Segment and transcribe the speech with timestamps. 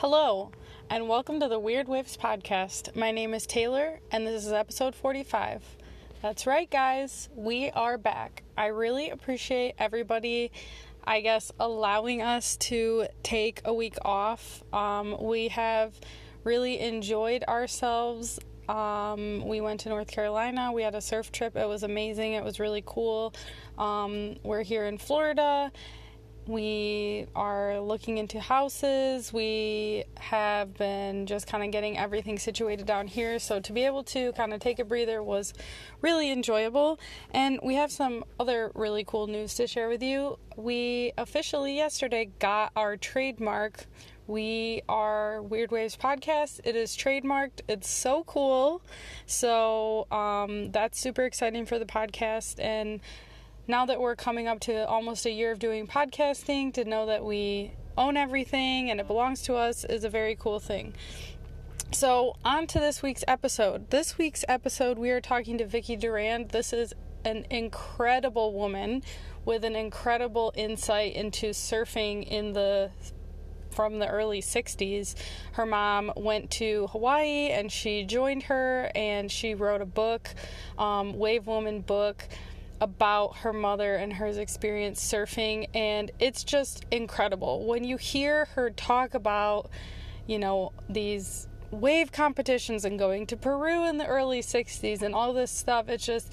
[0.00, 0.50] Hello,
[0.90, 2.94] and welcome to the Weird Waves podcast.
[2.94, 5.64] My name is Taylor, and this is episode 45.
[6.20, 8.42] That's right, guys, we are back.
[8.58, 10.52] I really appreciate everybody,
[11.02, 14.62] I guess, allowing us to take a week off.
[14.70, 15.98] Um, we have
[16.44, 18.38] really enjoyed ourselves.
[18.68, 20.72] Um, we went to North Carolina.
[20.74, 21.56] We had a surf trip.
[21.56, 22.34] It was amazing.
[22.34, 23.32] It was really cool.
[23.78, 25.72] Um, we're here in Florida
[26.46, 29.32] we are looking into houses.
[29.32, 33.38] We have been just kind of getting everything situated down here.
[33.38, 35.52] So to be able to kind of take a breather was
[36.02, 37.00] really enjoyable.
[37.32, 40.38] And we have some other really cool news to share with you.
[40.56, 43.86] We officially yesterday got our trademark.
[44.28, 46.60] We are Weird Waves Podcast.
[46.64, 47.60] It is trademarked.
[47.68, 48.82] It's so cool.
[49.26, 52.58] So um, that's super exciting for the podcast.
[52.58, 53.00] And
[53.68, 57.24] now that we're coming up to almost a year of doing podcasting, to know that
[57.24, 60.94] we own everything and it belongs to us is a very cool thing.
[61.92, 63.90] So, on to this week's episode.
[63.90, 66.50] This week's episode, we are talking to Vicky Durand.
[66.50, 66.92] This is
[67.24, 69.02] an incredible woman
[69.44, 72.90] with an incredible insight into surfing in the
[73.70, 75.14] from the early 60s.
[75.52, 80.30] Her mom went to Hawaii and she joined her and she wrote a book,
[80.78, 82.26] um, Wave Woman book
[82.80, 87.66] about her mother and her experience surfing, and it's just incredible.
[87.66, 89.70] When you hear her talk about,
[90.26, 95.32] you know, these wave competitions and going to Peru in the early 60s and all
[95.32, 96.32] this stuff, it's just,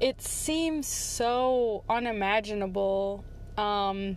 [0.00, 3.24] it seems so unimaginable.
[3.56, 4.16] Um,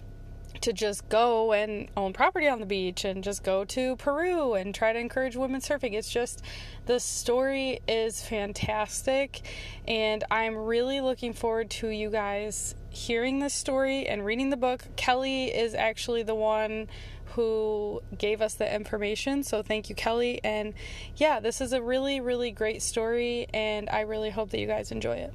[0.62, 4.74] to just go and own property on the beach and just go to Peru and
[4.74, 5.94] try to encourage women surfing.
[5.94, 6.42] It's just
[6.86, 9.42] the story is fantastic,
[9.88, 14.86] and I'm really looking forward to you guys hearing this story and reading the book.
[14.96, 16.88] Kelly is actually the one
[17.34, 19.44] who gave us the information.
[19.44, 20.40] So thank you, Kelly.
[20.44, 20.74] And
[21.16, 24.92] yeah, this is a really, really great story, and I really hope that you guys
[24.92, 25.34] enjoy it.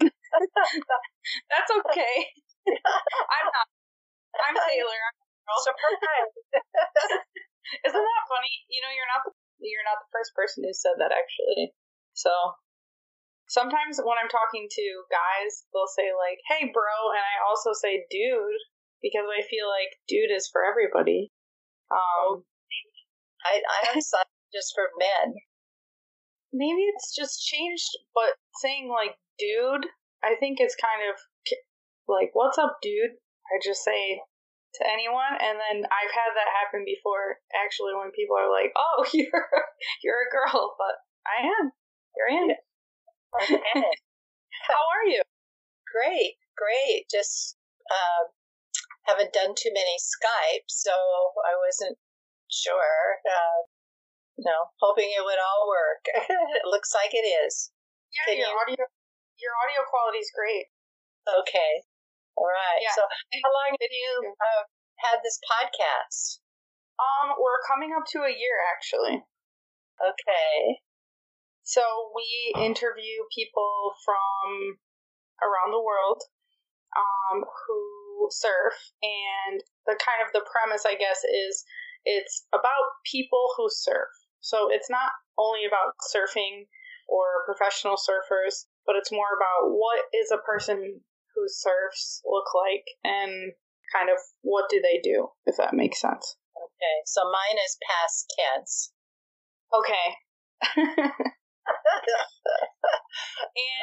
[0.00, 2.26] That's okay.
[2.68, 3.77] I'm not
[4.38, 5.00] I'm Taylor.
[5.08, 5.18] I'm
[5.64, 6.32] Surprise!
[7.88, 8.54] Isn't that funny?
[8.68, 9.32] You know, you're not the,
[9.64, 11.72] you're not the first person who said that actually.
[12.12, 12.32] So
[13.48, 18.04] sometimes when I'm talking to guys, they'll say like, "Hey, bro," and I also say
[18.12, 18.62] "dude"
[19.00, 21.32] because I feel like "dude" is for everybody.
[21.88, 22.44] Um,
[23.44, 25.32] I I thought just for men.
[26.52, 29.88] Maybe it's just changed, but saying like "dude,"
[30.20, 31.16] I think is kind of
[32.04, 33.16] like, "What's up, dude?"
[33.48, 34.20] I just say
[34.74, 37.40] to anyone, and then I've had that happen before.
[37.56, 39.48] Actually, when people are like, "Oh, you're
[40.04, 41.72] you're a girl," but I am.
[42.14, 42.50] Here I am.
[43.40, 43.62] Okay.
[44.68, 45.22] How are you?
[45.88, 47.08] Great, great.
[47.08, 47.56] Just
[47.88, 48.28] uh,
[49.08, 51.96] haven't done too many Skype, so I wasn't
[52.50, 53.24] sure.
[53.24, 53.68] Uh,
[54.36, 56.02] you know, hoping it would all work.
[56.14, 57.70] it looks like it is.
[58.12, 58.60] Yeah, Can your you...
[58.62, 58.84] audio
[59.38, 60.66] your audio quality is great.
[61.26, 61.86] Okay.
[62.38, 62.78] All right.
[62.86, 62.94] Yeah.
[62.94, 64.62] So, how long have you uh,
[65.02, 66.38] had this podcast?
[67.02, 69.22] Um, we're coming up to a year actually.
[69.98, 70.78] Okay.
[71.62, 71.82] So
[72.14, 74.78] we interview people from
[75.42, 76.22] around the world
[76.96, 81.64] um, who surf, and the kind of the premise, I guess, is
[82.04, 84.08] it's about people who surf.
[84.40, 86.66] So it's not only about surfing
[87.08, 91.00] or professional surfers, but it's more about what is a person
[91.38, 93.54] who surfs look like and
[93.94, 96.34] kind of what do they do, if that makes sense.
[96.58, 98.90] Okay, so mine is past tense.
[99.70, 100.18] Okay.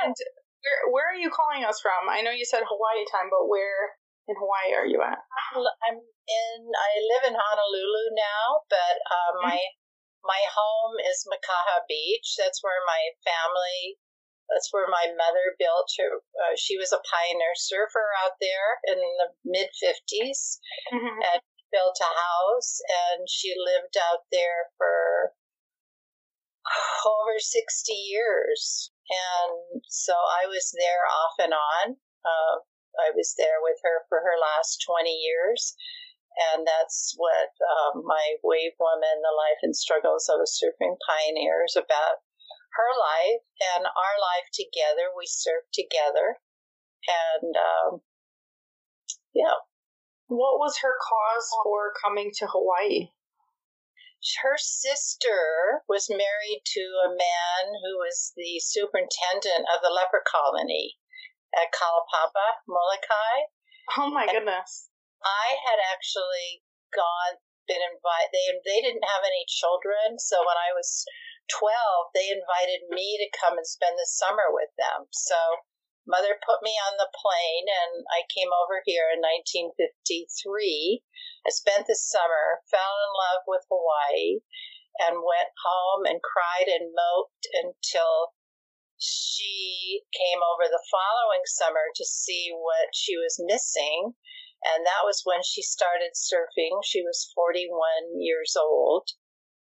[0.03, 0.15] and
[0.59, 2.11] where, where are you calling us from?
[2.11, 3.95] I know you said Hawaii time, but where
[4.27, 5.23] in Hawaii are you at?
[5.55, 6.57] I'm in.
[6.67, 9.47] I live in Honolulu now, but uh, mm-hmm.
[9.47, 9.59] my
[10.25, 12.35] my home is Makaha Beach.
[12.41, 14.01] That's where my family
[14.49, 16.21] that's where my mother built her.
[16.21, 20.59] Uh, she was a pioneer surfer out there in the mid 50s
[20.93, 21.19] mm-hmm.
[21.33, 21.41] and
[21.71, 25.33] built a house, and she lived out there for
[27.05, 28.91] over 60 years.
[29.09, 31.97] And so I was there off and on.
[32.25, 32.55] Uh,
[32.95, 35.75] I was there with her for her last 20 years.
[36.51, 41.63] And that's what um, my Wave Woman, The Life and Struggles of a Surfing Pioneer
[41.63, 42.19] is about
[42.75, 43.43] her life
[43.75, 45.11] and our life together.
[45.15, 46.39] We served together.
[47.07, 48.01] And um,
[49.33, 49.59] yeah.
[50.27, 53.13] What was her cause for coming to Hawaii?
[54.41, 60.97] Her sister was married to a man who was the superintendent of the leper colony
[61.53, 63.53] at Kalaupapa, Molokai.
[63.97, 64.89] Oh my and goodness.
[65.21, 67.37] I had actually gone
[67.67, 68.33] been invited.
[68.33, 71.05] They they didn't have any children, so when I was
[71.49, 75.07] twelve, they invited me to come and spend the summer with them.
[75.11, 75.35] So
[76.07, 81.01] mother put me on the plane, and I came over here in 1953.
[81.45, 84.41] I spent the summer, fell in love with Hawaii,
[85.01, 88.33] and went home and cried and moped until
[88.97, 94.15] she came over the following summer to see what she was missing.
[94.63, 96.79] And that was when she started surfing.
[96.85, 99.09] She was 41 years old.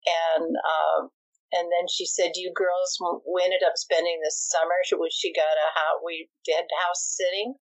[0.05, 1.11] And, um,
[1.53, 4.77] and then she said, "You girls, we ended up spending this summer.
[5.11, 6.01] She got a house.
[6.05, 7.57] We did house sitting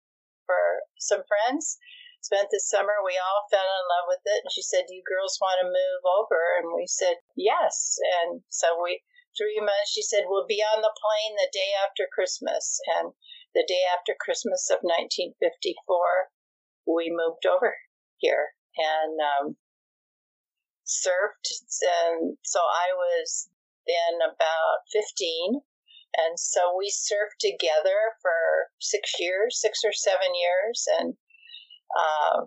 [0.46, 1.78] for some friends.
[2.22, 3.02] Spent the summer.
[3.04, 4.44] We all fell in love with it.
[4.44, 8.82] And she said, "You girls want to move over?" And we said, "Yes." And so
[8.82, 9.02] we
[9.40, 9.92] three months.
[9.96, 12.80] She said, We'll be on the plane the day after Christmas.
[13.00, 13.14] And
[13.56, 16.28] the day after Christmas of 1954,
[16.86, 17.76] we moved over
[18.18, 19.46] here and um,
[20.84, 21.48] surfed.
[21.80, 23.50] And so I was
[23.90, 25.66] then about 15.
[26.18, 30.86] And so we surfed together for six years, six or seven years.
[31.00, 31.14] And
[31.98, 32.46] uh,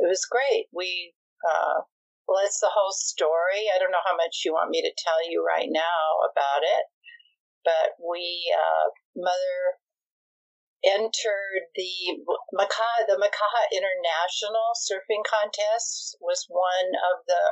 [0.00, 0.68] it was great.
[0.72, 1.14] We
[1.48, 1.88] uh,
[2.28, 3.66] well, it's the whole story.
[3.68, 6.84] I don't know how much you want me to tell you right now about it,
[7.64, 9.82] but we, uh, mother
[10.84, 12.24] entered the
[12.54, 17.42] Makaha, the Makaha International Surfing Contest was one of the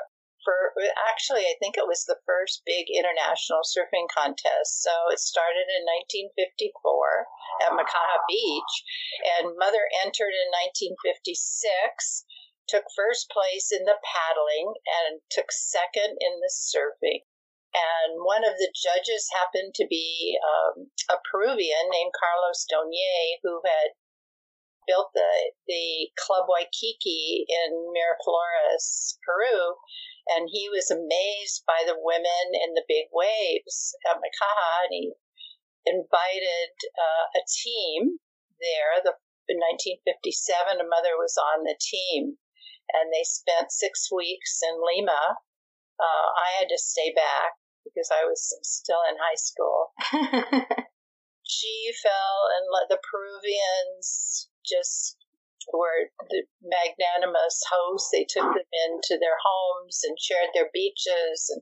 [0.45, 0.73] for
[1.11, 4.83] actually I think it was the first big international surfing contest.
[4.83, 5.85] So it started in
[6.35, 7.27] 1954
[7.67, 8.75] at Makaha Beach
[9.41, 10.49] and mother entered in
[10.97, 12.25] 1956
[12.71, 17.27] took first place in the paddling and took second in the surfing.
[17.75, 23.61] And one of the judges happened to be um, a Peruvian named Carlos Dogny, who
[23.67, 23.95] had
[24.91, 29.79] built the, the Club Waikiki in Miraflores, Peru.
[30.35, 35.05] And he was amazed by the women in the big waves at Makaha, and he
[35.87, 38.19] invited uh, a team
[38.59, 38.99] there.
[39.07, 39.15] The,
[39.47, 42.39] in 1957, a mother was on the team
[42.95, 45.39] and they spent six weeks in Lima.
[46.01, 49.93] Uh, I had to stay back because I was still in high school.
[51.51, 55.19] she fell and let the Peruvians just
[55.75, 58.11] were the magnanimous hosts.
[58.15, 61.61] They took them into their homes and shared their beaches, and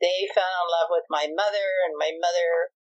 [0.00, 2.72] they fell in love with my mother, and my mother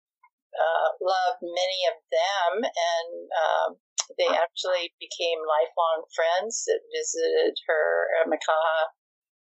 [0.55, 3.71] uh, loved many of them, and um,
[4.17, 8.95] they actually became lifelong friends that visited her at Makaha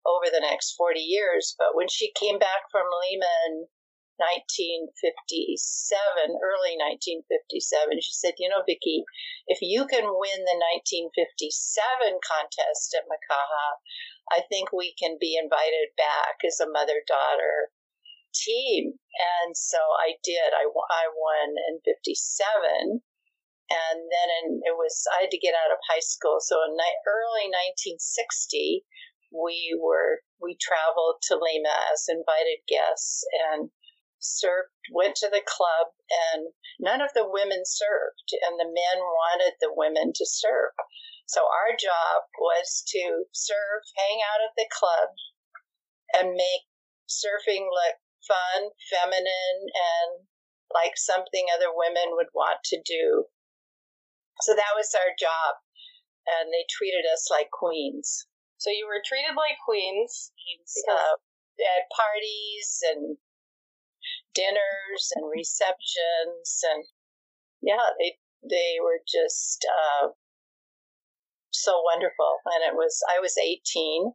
[0.06, 1.56] over the next 40 years.
[1.58, 3.66] But when she came back from Lima in
[4.16, 4.94] 1957,
[6.38, 9.02] early 1957, she said, You know, Vicky,
[9.46, 13.80] if you can win the 1957 contest at Makaha,
[14.32, 17.74] I think we can be invited back as a mother daughter
[18.34, 18.98] team.
[19.14, 20.50] And so I did.
[20.54, 23.02] I, I won in 57
[23.70, 26.38] and then in, it was I had to get out of high school.
[26.40, 28.84] So in ni- early 1960,
[29.32, 33.70] we were we traveled to Lima as invited guests and
[34.24, 34.72] served.
[34.92, 35.92] Went to the club,
[36.32, 40.72] and none of the women served, and the men wanted the women to serve.
[41.26, 45.08] So our job was to serve, hang out at the club,
[46.20, 46.68] and make
[47.08, 47.96] surfing look
[48.26, 50.28] fun, feminine, and
[50.72, 53.24] like something other women would want to do.
[54.42, 55.60] So that was our job,
[56.26, 58.26] and they treated us like queens.
[58.58, 60.32] So you were treated like queens.
[60.88, 61.16] Uh,
[61.60, 63.16] at parties and
[64.34, 66.84] dinners and receptions, and
[67.62, 70.08] yeah, they they were just uh,
[71.52, 72.38] so wonderful.
[72.46, 74.12] And it was I was eighteen,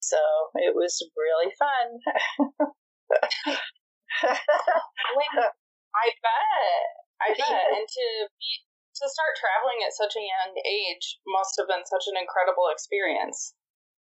[0.00, 0.18] so
[0.56, 2.00] it was really fun.
[5.92, 6.84] I bet.
[7.20, 7.66] I bet.
[7.76, 8.06] And to
[8.38, 8.50] be
[8.92, 13.56] to start traveling at such a young age must have been such an incredible experience.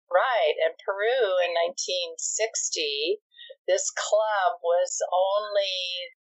[0.09, 0.57] Right.
[0.65, 3.21] And Peru in 1960,
[3.69, 5.77] this club was only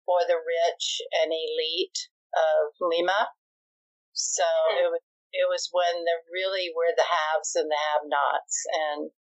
[0.05, 1.99] for the rich and elite
[2.35, 3.29] of Lima.
[4.13, 4.85] So mm-hmm.
[4.85, 9.11] it was it was when there really were the haves and the have-nots, and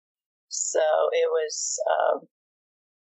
[0.51, 0.83] so
[1.15, 2.27] it was um,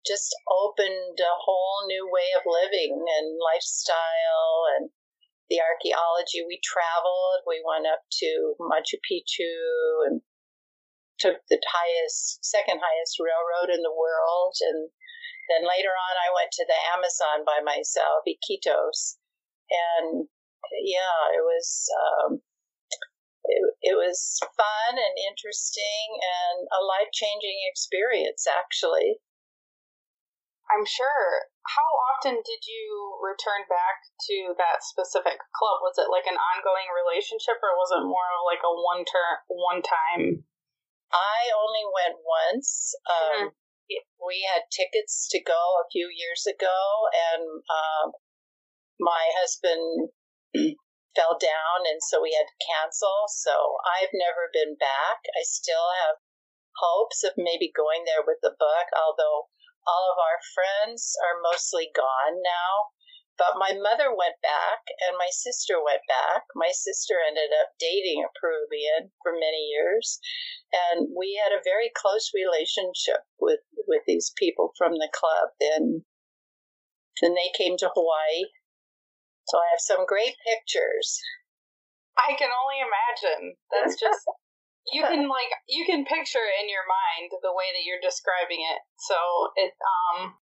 [0.06, 4.90] just opened a whole new way of living and lifestyle and
[5.50, 6.46] the archaeology.
[6.46, 7.42] We traveled.
[7.42, 10.22] We went up to Machu Picchu and
[11.22, 14.58] took the highest, second highest railroad in the world.
[14.58, 14.90] And
[15.46, 19.22] then later on, I went to the Amazon by myself, Iquitos.
[19.70, 20.26] And
[20.82, 22.42] yeah, it was, um,
[23.46, 29.22] it, it was fun and interesting and a life changing experience, actually.
[30.70, 31.52] I'm sure.
[31.62, 35.78] How often did you return back to that specific club?
[35.84, 39.80] Was it like an ongoing relationship, or was it more like a one turn, one
[39.84, 40.42] time?
[41.12, 42.96] I only went once.
[43.06, 44.00] Um, mm-hmm.
[44.24, 48.12] we had tickets to go a few years ago, and um,
[48.98, 50.10] my husband
[51.16, 53.28] fell down, and so we had to cancel.
[53.28, 55.20] So I've never been back.
[55.36, 56.16] I still have
[56.80, 59.52] hopes of maybe going there with the book, although
[59.86, 62.96] all of our friends are mostly gone now.
[63.42, 66.46] But my mother went back and my sister went back.
[66.54, 70.22] My sister ended up dating a Peruvian for many years.
[70.70, 75.50] And we had a very close relationship with, with these people from the club.
[75.58, 76.06] Then,
[77.18, 78.46] then they came to Hawaii
[79.48, 81.20] so I have some great pictures.
[82.16, 83.56] I can only imagine.
[83.68, 84.22] That's just
[84.92, 88.62] you can like you can picture it in your mind the way that you're describing
[88.62, 88.80] it.
[88.98, 89.16] So
[89.56, 90.34] it um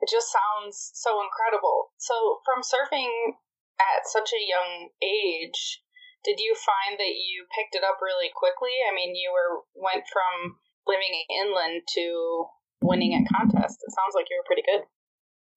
[0.00, 1.90] it just sounds so incredible.
[1.98, 3.38] So from surfing
[3.78, 5.82] at such a young age,
[6.24, 8.74] did you find that you picked it up really quickly?
[8.86, 12.46] I mean, you were went from living inland to
[12.82, 13.82] winning at contests.
[13.82, 14.86] It sounds like you were pretty good.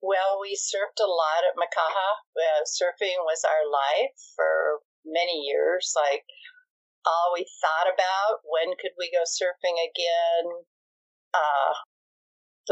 [0.02, 2.26] Well, we surfed a lot at Makaha.
[2.34, 5.94] Uh, surfing was our life for many years.
[5.94, 6.26] Like
[7.06, 10.66] all we thought about when could we go surfing again?
[11.34, 11.74] Uh,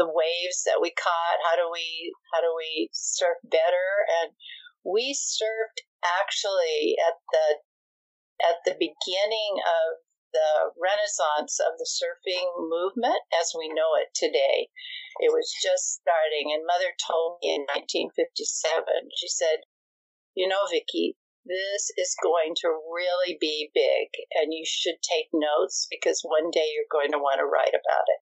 [0.00, 1.44] the waves that we caught.
[1.44, 4.08] How do we how do we surf better?
[4.24, 4.32] And
[4.80, 7.46] we surfed actually at the
[8.40, 10.00] at the beginning of
[10.32, 14.72] the renaissance of the surfing movement as we know it today.
[15.20, 19.68] It was just starting, and Mother told me in 1957, she said,
[20.32, 25.90] You know, Vicky, this is going to really be big, and you should take notes
[25.90, 28.20] because one day you're going to want to write about it.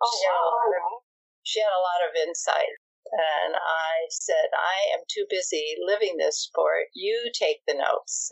[0.00, 1.02] Oh, she, wow.
[1.48, 2.76] She had a lot of insight.
[3.08, 6.92] And I said, I am too busy living this sport.
[6.92, 8.28] You take the notes.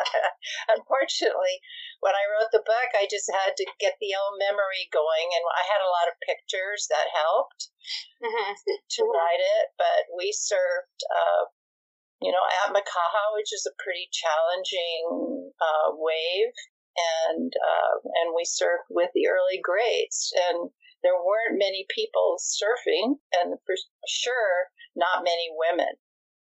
[0.72, 1.60] Unfortunately,
[2.00, 5.44] when I wrote the book, I just had to get the old memory going, and
[5.52, 7.68] I had a lot of pictures that helped
[8.24, 8.56] mm-hmm.
[8.56, 9.76] to write it.
[9.76, 11.52] But we served, uh,
[12.24, 16.56] you know, at Makaha, which is a pretty challenging uh, wave,
[17.28, 17.94] and uh,
[18.24, 20.72] and we served with the early grades and
[21.02, 23.74] there weren't many people surfing, and for
[24.08, 25.94] sure, not many women.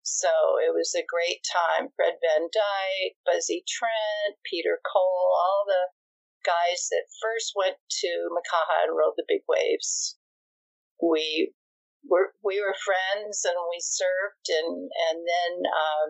[0.03, 1.89] So it was a great time.
[1.95, 5.91] Fred Van Dyke, Buzzy Trent, Peter Cole, all the
[6.45, 10.17] guys that first went to Makaha and rode the big waves.
[11.01, 11.53] We
[12.07, 16.05] were we were friends and we surfed and and then uh,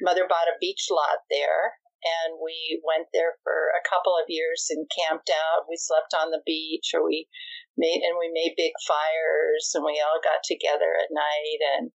[0.00, 4.68] mother bought a beach lot there and we went there for a couple of years
[4.70, 5.68] and camped out.
[5.68, 7.28] We slept on the beach, or we
[7.76, 11.92] made and we made big fires, and we all got together at night and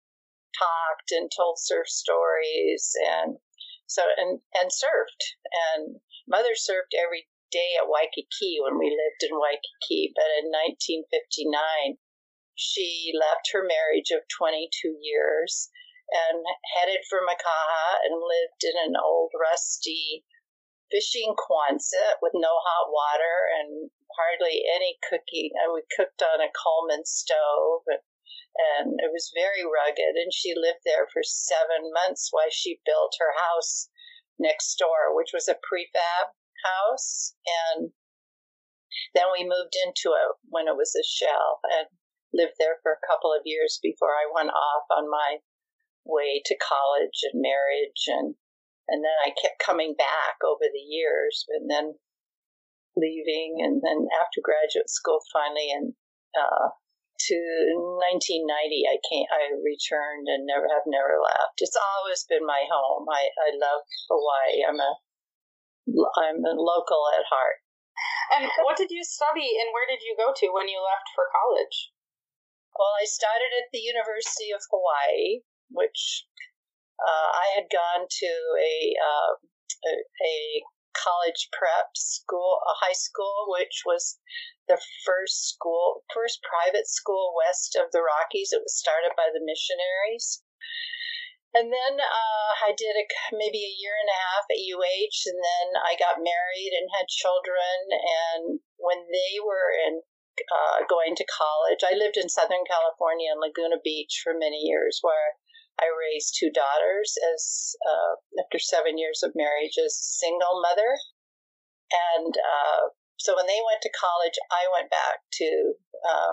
[0.56, 3.36] talked and told surf stories, and
[3.86, 5.22] so and and surfed.
[5.52, 11.98] And mother surfed every day at Waikiki when we lived in Waikiki, but in 1959
[12.56, 15.70] she left her marriage of 22 years
[16.10, 16.44] and
[16.76, 20.24] headed for Makaha and lived in an old rusty
[20.90, 25.50] fishing Quonset with no hot water and hardly any cooking.
[25.58, 28.02] And we cooked on a Coleman stove and,
[28.56, 30.14] and it was very rugged.
[30.14, 33.90] And she lived there for seven months while she built her house
[34.38, 36.32] next door, which was a prefab
[36.62, 37.34] house.
[37.74, 37.90] And
[39.14, 41.88] then we moved into it when it was a shell and
[42.32, 45.38] lived there for a couple of years before I went off on my
[46.06, 48.34] way to college and marriage and
[48.88, 51.98] and then I kept coming back over the years and then
[52.94, 55.92] leaving and then after graduate school finally and
[56.38, 56.70] uh,
[57.18, 57.38] to
[57.74, 61.58] 1990 I came I returned and never have never left.
[61.58, 63.08] It's always been my home.
[63.10, 64.62] I, I love Hawaii.
[64.64, 64.92] I'm a
[66.18, 67.62] I'm a local at heart.
[68.36, 71.30] And what did you study and where did you go to when you left for
[71.30, 71.94] college?
[72.76, 76.26] Well, I started at the University of Hawaii which
[77.00, 79.32] uh, I had gone to a, uh,
[79.86, 79.92] a,
[80.24, 80.36] a
[80.96, 84.18] college prep school, a high school, which was
[84.68, 88.52] the first school, first private school west of the Rockies.
[88.52, 90.42] It was started by the missionaries.
[91.54, 95.40] And then uh, I did a, maybe a year and a half at UH, and
[95.40, 97.76] then I got married and had children.
[97.96, 100.04] And when they were in
[100.36, 105.00] uh, going to college, I lived in Southern California in Laguna Beach for many years,
[105.00, 105.40] where
[105.78, 110.96] I raised two daughters as uh, after seven years of marriage as a single mother,
[111.92, 116.32] and uh, so when they went to college, I went back to uh,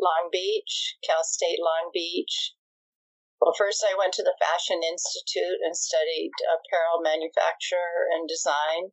[0.00, 2.54] Long Beach, Cal State Long Beach.
[3.40, 8.92] Well, first I went to the Fashion Institute and studied apparel manufacture and design.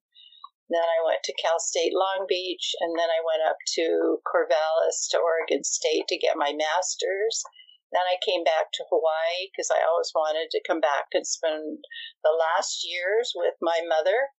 [0.70, 5.08] Then I went to Cal State Long Beach, and then I went up to Corvallis
[5.12, 7.44] to Oregon State to get my master's.
[7.92, 11.86] Then I came back to Hawaii because I always wanted to come back and spend
[12.24, 14.34] the last years with my mother.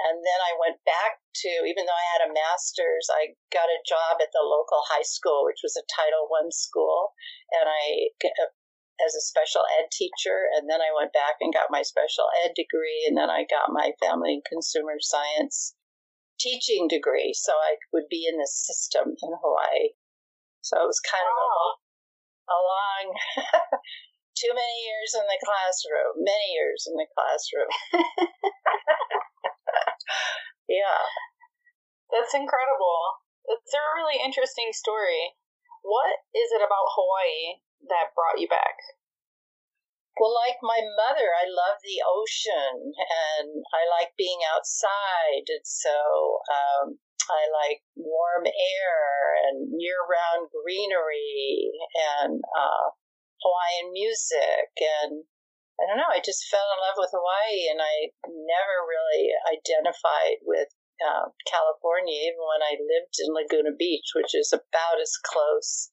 [0.00, 3.84] And then I went back to, even though I had a master's, I got a
[3.86, 7.14] job at the local high school, which was a Title I school.
[7.52, 8.50] And I, uh,
[9.04, 12.54] as a special ed teacher, and then I went back and got my special ed
[12.54, 15.74] degree, and then I got my family and consumer science
[16.38, 19.94] teaching degree, so I would be in the system in Hawaii.
[20.60, 21.76] So it was kind of a, a long,
[24.42, 27.70] too many years in the classroom, many years in the classroom.
[30.68, 31.02] yeah.
[32.10, 33.00] That's incredible.
[33.48, 35.34] It's a really interesting story.
[35.82, 38.76] What is it about Hawaii that brought you back?
[40.20, 45.48] Well, like my mother, I love the ocean and I like being outside.
[45.48, 45.96] And so
[46.52, 47.00] um,
[47.30, 48.98] I like warm air
[49.46, 51.70] and year round greenery
[52.18, 52.86] and uh,
[53.42, 54.70] Hawaiian music.
[54.78, 55.24] And
[55.78, 60.42] I don't know, I just fell in love with Hawaii and I never really identified
[60.42, 60.68] with
[61.02, 65.90] uh, California, even when I lived in Laguna Beach, which is about as close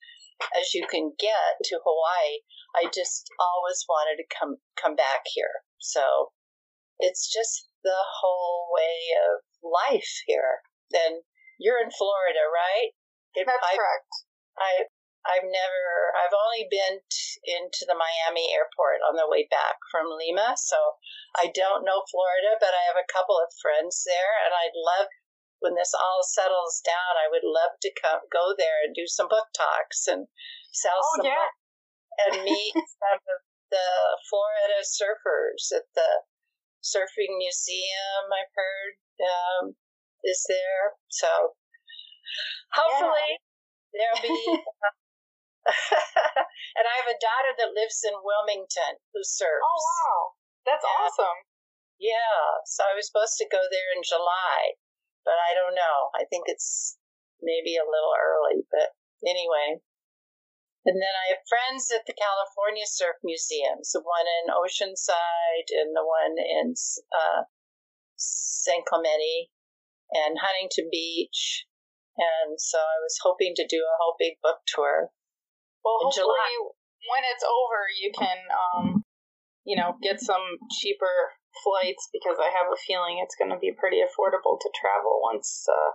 [0.59, 2.45] as you can get to Hawaii.
[2.77, 5.65] I just always wanted to come come back here.
[5.79, 6.31] So
[6.99, 10.61] it's just the whole way of life here.
[10.91, 11.21] Then
[11.59, 12.91] you're in Florida, right?
[13.35, 14.11] That's I, correct.
[14.57, 14.71] I
[15.27, 15.83] I've never
[16.15, 20.79] I've only been t- into the Miami airport on the way back from Lima, so
[21.37, 25.11] I don't know Florida, but I have a couple of friends there and I'd love
[25.59, 29.27] when this all settles down, I would love to come go there and do some
[29.27, 30.27] book talks and
[30.71, 31.51] sell oh, some yeah.
[32.27, 33.39] and meet some of
[33.71, 33.89] the
[34.31, 36.23] Florida surfers at the
[36.79, 38.23] surfing museum.
[38.31, 39.63] I've heard um,
[40.23, 41.55] is there, so
[42.73, 43.39] hopefully
[43.93, 44.13] yeah.
[44.13, 44.35] there'll be.
[46.79, 49.61] and I have a daughter that lives in Wilmington who surfs.
[49.61, 50.19] Oh wow,
[50.65, 51.39] that's and, awesome.
[51.99, 54.79] Yeah, so I was supposed to go there in July,
[55.27, 56.09] but I don't know.
[56.15, 56.95] I think it's
[57.43, 58.95] maybe a little early, but
[59.27, 59.83] anyway.
[60.87, 65.91] And then I have friends at the California Surf Museums, the one in Oceanside and
[65.91, 66.73] the one in
[67.11, 67.43] uh,
[68.15, 69.51] San Clemente
[70.11, 71.65] and Huntington Beach.
[72.17, 75.09] And so I was hoping to do a whole big book tour.
[75.85, 76.51] Well, hopefully, July.
[77.07, 79.07] when it's over, you can, um,
[79.63, 83.71] you know, get some cheaper flights because I have a feeling it's going to be
[83.71, 85.91] pretty affordable to travel once uh,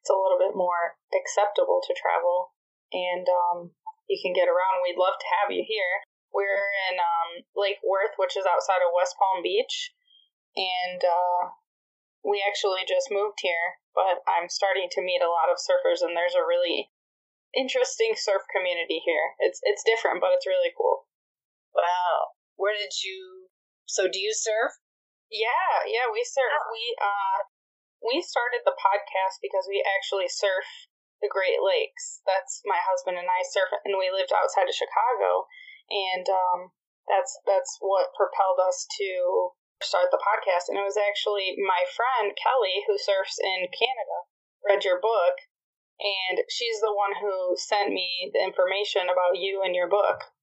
[0.00, 2.54] it's a little bit more acceptable to travel
[2.94, 3.58] and um,
[4.08, 4.84] you can get around.
[4.84, 6.04] We'd love to have you here.
[6.30, 9.94] We're in um, Lake Worth, which is outside of West Palm Beach,
[10.54, 11.40] and uh,
[12.24, 13.78] we actually just moved here.
[13.94, 16.90] But I'm starting to meet a lot of surfers, and there's a really
[17.54, 19.38] interesting surf community here.
[19.38, 21.06] It's it's different, but it's really cool.
[21.76, 23.50] Wow, where did you?
[23.86, 24.72] So, do you surf?
[25.30, 26.58] Yeah, yeah, we surf.
[26.72, 27.38] We uh
[28.02, 30.66] we started the podcast because we actually surf
[31.22, 32.20] the Great Lakes.
[32.28, 35.46] That's my husband and I surf and we lived outside of Chicago
[35.88, 36.60] and um
[37.08, 39.10] that's that's what propelled us to
[39.82, 44.18] start the podcast and it was actually my friend Kelly who surfs in Canada
[44.64, 45.36] read your book
[46.00, 50.34] and she's the one who sent me the information about you and your book.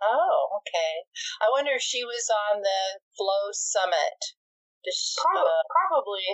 [0.00, 1.08] Oh, okay.
[1.40, 4.20] I wonder if she was on the Flow Summit.
[4.84, 6.28] She, probably, uh, probably.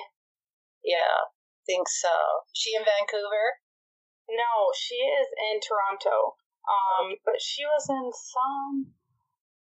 [0.84, 1.30] Yeah,
[1.66, 2.46] think so.
[2.52, 3.62] She in Vancouver?
[4.28, 6.36] No, she is in Toronto.
[6.62, 8.94] Um, but she was in some.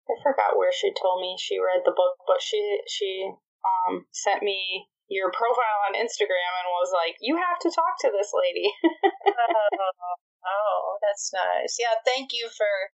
[0.08, 3.28] I forgot where she told me she read the book, but she she
[3.64, 8.10] um sent me your profile on Instagram and was like, "You have to talk to
[8.12, 11.76] this lady." oh, oh, that's nice.
[11.80, 12.92] Yeah, thank you for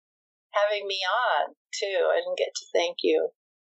[0.53, 2.09] having me on too.
[2.13, 3.33] I didn't get to thank you.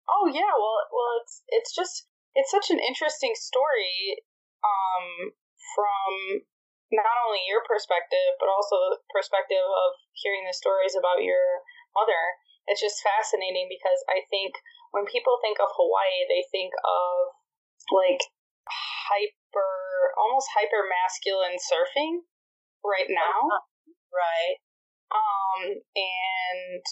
[0.09, 4.21] Oh yeah, well, well, it's it's just it's such an interesting story
[4.61, 5.33] um,
[5.73, 6.45] from
[6.93, 12.37] not only your perspective but also the perspective of hearing the stories about your mother.
[12.67, 14.55] It's just fascinating because I think
[14.91, 17.35] when people think of Hawaii, they think of
[17.91, 18.21] like
[18.67, 19.71] hyper,
[20.19, 22.27] almost hyper masculine surfing
[22.83, 23.47] right now.
[24.11, 24.59] Right.
[25.07, 26.83] Um, and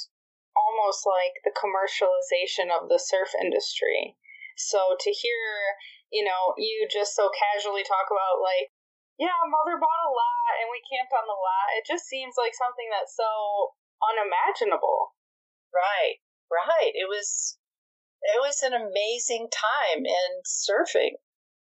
[0.55, 4.15] almost like the commercialization of the surf industry.
[4.55, 5.43] So to hear,
[6.11, 8.71] you know, you just so casually talk about like,
[9.19, 12.55] yeah, mother bought a lot and we camped on the lot, it just seems like
[12.55, 13.31] something that's so
[13.99, 15.15] unimaginable.
[15.75, 16.91] Right, right.
[16.95, 17.57] It was
[18.21, 21.19] it was an amazing time in surfing.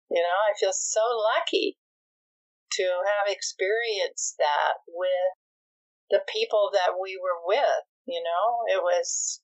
[0.10, 1.02] You know, I feel so
[1.36, 1.80] lucky
[2.74, 5.34] to have experienced that with
[6.12, 7.84] the people that we were with.
[8.06, 9.42] You know, it was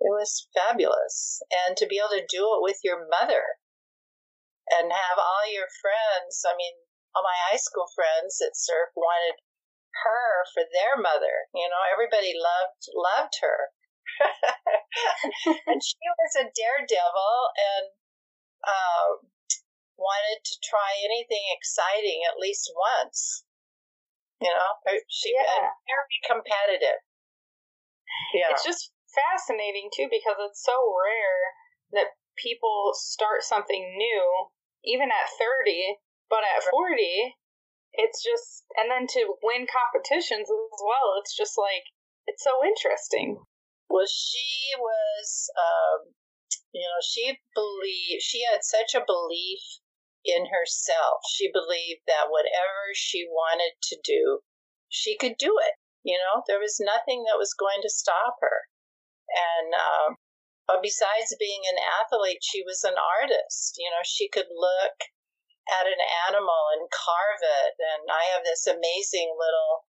[0.00, 3.58] it was fabulous, and to be able to do it with your mother
[4.68, 6.44] and have all your friends.
[6.46, 6.74] I mean,
[7.14, 9.40] all my high school friends that surf wanted
[10.04, 11.48] her for their mother.
[11.54, 13.72] You know, everybody loved loved her,
[15.68, 17.86] and she was a daredevil and
[18.64, 19.08] uh,
[19.98, 23.44] wanted to try anything exciting at least once.
[24.40, 25.70] You know, she yeah.
[25.86, 26.98] very competitive.
[28.34, 28.50] Yeah.
[28.50, 31.44] It's just fascinating too because it's so rare
[31.92, 34.24] that people start something new,
[34.84, 37.36] even at 30, but at 40,
[37.94, 41.84] it's just, and then to win competitions as well, it's just like,
[42.26, 43.40] it's so interesting.
[43.90, 46.14] Well, she was, um,
[46.72, 49.60] you know, she believed, she had such a belief
[50.24, 51.20] in herself.
[51.28, 54.40] She believed that whatever she wanted to do,
[54.88, 55.74] she could do it.
[56.04, 58.66] You know, there was nothing that was going to stop her.
[59.30, 60.08] And uh,
[60.66, 63.76] but besides being an athlete, she was an artist.
[63.78, 64.98] You know, she could look
[65.70, 67.74] at an animal and carve it.
[67.78, 69.86] And I have this amazing little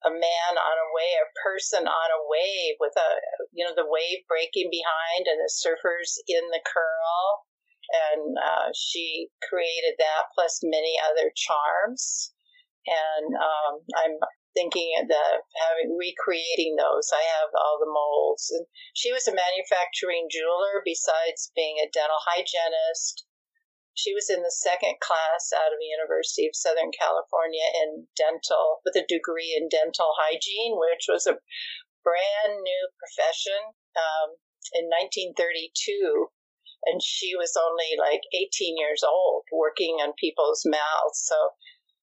[0.00, 3.10] a man on a wave, a person on a wave with a
[3.52, 7.44] you know the wave breaking behind and the surfers in the curl
[7.90, 12.32] and uh, she created that plus many other charms.
[12.86, 14.16] And um, I'm
[14.54, 15.26] thinking of the
[15.68, 17.10] having recreating those.
[17.12, 22.18] I have all the molds, and she was a manufacturing jeweler besides being a dental
[22.24, 23.26] hygienist.
[24.00, 28.80] She was in the second class out of the University of Southern California in dental
[28.84, 31.36] with a degree in dental hygiene, which was a
[32.00, 34.40] brand new profession um,
[34.72, 36.32] in 1932
[36.86, 41.20] and she was only like 18 years old working on people's mouths.
[41.20, 41.36] So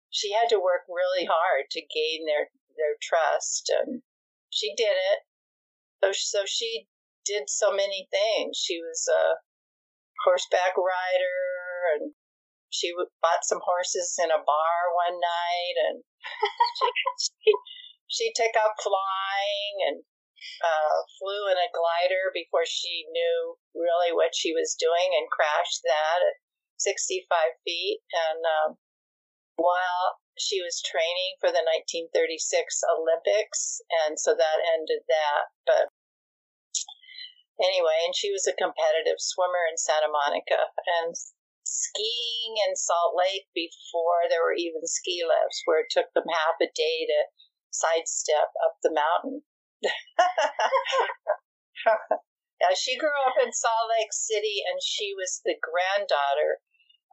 [0.09, 3.73] she had to work really hard to gain their their trust.
[3.73, 4.03] And
[4.51, 5.19] she did it.
[6.03, 6.87] So, so she
[7.25, 8.57] did so many things.
[8.57, 9.41] She was a
[10.23, 11.56] horseback rider
[11.95, 12.13] and
[12.69, 15.97] she bought some horses in a bar one night and
[16.79, 16.89] she,
[17.41, 17.51] she,
[18.07, 19.97] she took up flying and
[20.61, 25.81] uh, flew in a glider before she knew really what she was doing and crashed
[25.83, 26.37] that at
[26.77, 27.25] 65
[27.65, 28.01] feet.
[28.13, 28.69] And um,
[29.57, 32.13] while she was training for the 1936
[32.93, 35.43] Olympics, and so that ended that.
[35.65, 35.85] But
[37.57, 40.69] anyway, and she was a competitive swimmer in Santa Monica
[41.01, 41.17] and
[41.67, 46.55] skiing in Salt Lake before there were even ski lifts, where it took them half
[46.61, 47.19] a day to
[47.71, 49.43] sidestep up the mountain.
[52.61, 56.63] yeah, she grew up in Salt Lake City, and she was the granddaughter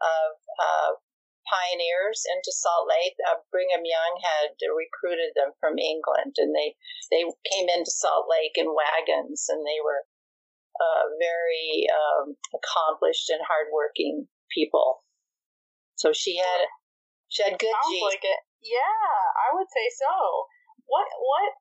[0.01, 0.93] of uh,
[1.45, 3.17] pioneers into Salt Lake.
[3.21, 6.77] Uh, Brigham Young had recruited them from England, and they
[7.11, 10.09] they came into Salt Lake in wagons, and they were
[10.81, 15.05] uh, very um, accomplished and hardworking people.
[15.95, 16.69] So she had
[17.29, 18.05] she had good Sounds genes.
[18.05, 18.41] like it.
[18.63, 20.13] Yeah, I would say so.
[20.87, 21.53] What what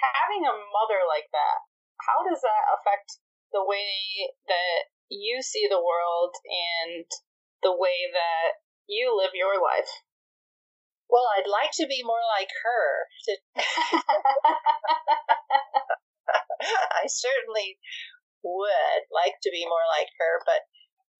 [0.00, 1.58] having a mother like that,
[2.00, 3.20] how does that affect
[3.52, 7.04] the way that you see the world and
[7.62, 9.90] the way that you live your life?
[11.10, 13.08] Well, I'd like to be more like her.
[17.02, 17.78] I certainly
[18.44, 20.62] would like to be more like her, but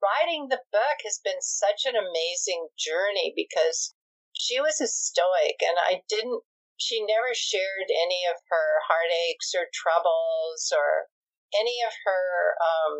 [0.03, 3.95] writing the book has been such an amazing journey because
[4.33, 6.43] she was a stoic and I didn't
[6.81, 11.13] she never shared any of her heartaches or troubles or
[11.53, 12.93] any of her, um,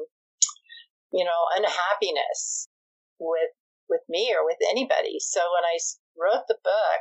[1.17, 2.69] you know, unhappiness
[3.19, 3.57] with
[3.89, 5.19] with me or with anybody.
[5.19, 5.81] So when I
[6.15, 7.01] wrote the book,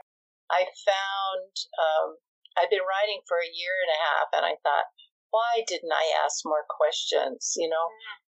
[0.49, 2.17] I found um,
[2.57, 4.87] i've been writing for a year and a half, and I thought,
[5.29, 7.53] why didn't I ask more questions?
[7.59, 7.85] You know,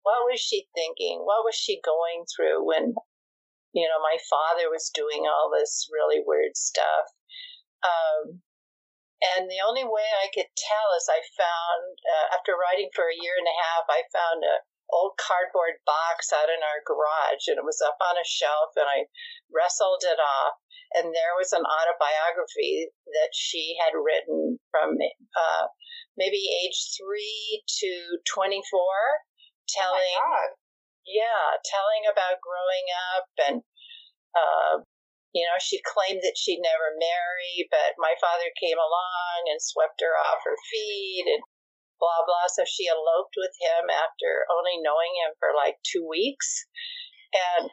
[0.06, 1.26] what was she thinking?
[1.26, 2.94] What was she going through when,
[3.74, 7.10] you know, my father was doing all this really weird stuff?
[7.82, 8.46] Um,
[9.34, 13.18] and the only way I could tell is I found, uh, after writing for a
[13.18, 14.62] year and a half, I found a
[14.94, 18.86] old cardboard box out in our garage and it was up on a shelf and
[18.86, 19.10] I
[19.50, 20.54] wrestled it off
[20.94, 25.66] and there was an autobiography that she had written from uh,
[26.14, 28.62] maybe age three to 24,
[29.68, 30.46] telling, oh
[31.06, 33.56] yeah, telling about growing up and,
[34.34, 34.82] uh,
[35.34, 40.00] you know, she claimed that she'd never marry, but my father came along and swept
[40.00, 41.44] her off her feet and
[42.00, 42.48] blah blah.
[42.50, 46.66] So she eloped with him after only knowing him for like two weeks
[47.36, 47.68] and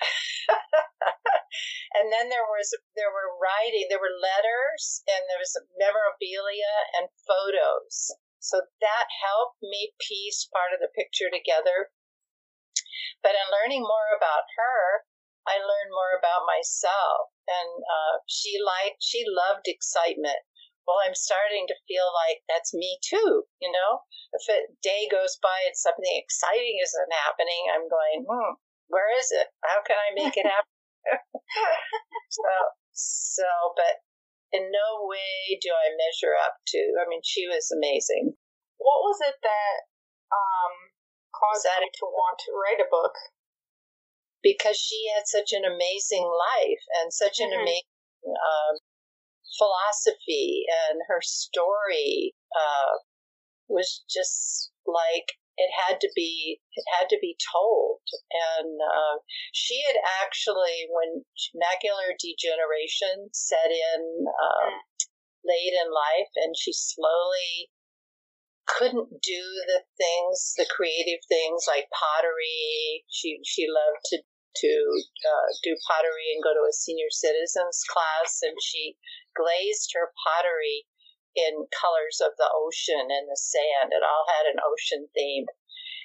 [1.98, 7.08] and then there was there were writing, there were letters, and there was memorabilia and
[7.26, 8.12] photos.
[8.44, 11.96] So that helped me piece part of the picture together.
[13.24, 15.08] But in learning more about her,
[15.48, 20.44] I learned more about myself, and uh, she liked she loved excitement.
[20.84, 23.48] Well, I'm starting to feel like that's me too.
[23.64, 24.04] You know,
[24.36, 29.32] if a day goes by and something exciting isn't happening, I'm going, hmm, where is
[29.32, 29.48] it?
[29.64, 30.76] How can I make it happen?
[32.30, 32.52] so,
[32.92, 34.04] so, but
[34.54, 36.82] in no way do I measure up to.
[37.02, 38.38] I mean, she was amazing.
[38.78, 39.78] What was it that
[40.30, 40.74] um,
[41.34, 43.18] caused that you to want to write a book?
[44.46, 47.66] Because she had such an amazing life and such an mm-hmm.
[47.66, 48.76] amazing um,
[49.58, 53.02] philosophy, and her story uh,
[53.68, 58.02] was just like it had to be it had to be told.
[58.60, 59.22] And uh,
[59.54, 64.72] she had actually when macular degeneration set in uh,
[65.46, 67.70] late in life and she slowly
[68.66, 73.04] couldn't do the things the creative things like pottery.
[73.10, 74.18] She she loved to
[74.56, 74.74] to
[75.26, 78.96] uh, do pottery and go to a senior citizens class and she
[79.34, 80.86] glazed her pottery
[81.36, 83.92] in colors of the ocean and the sand.
[83.92, 85.46] It all had an ocean theme.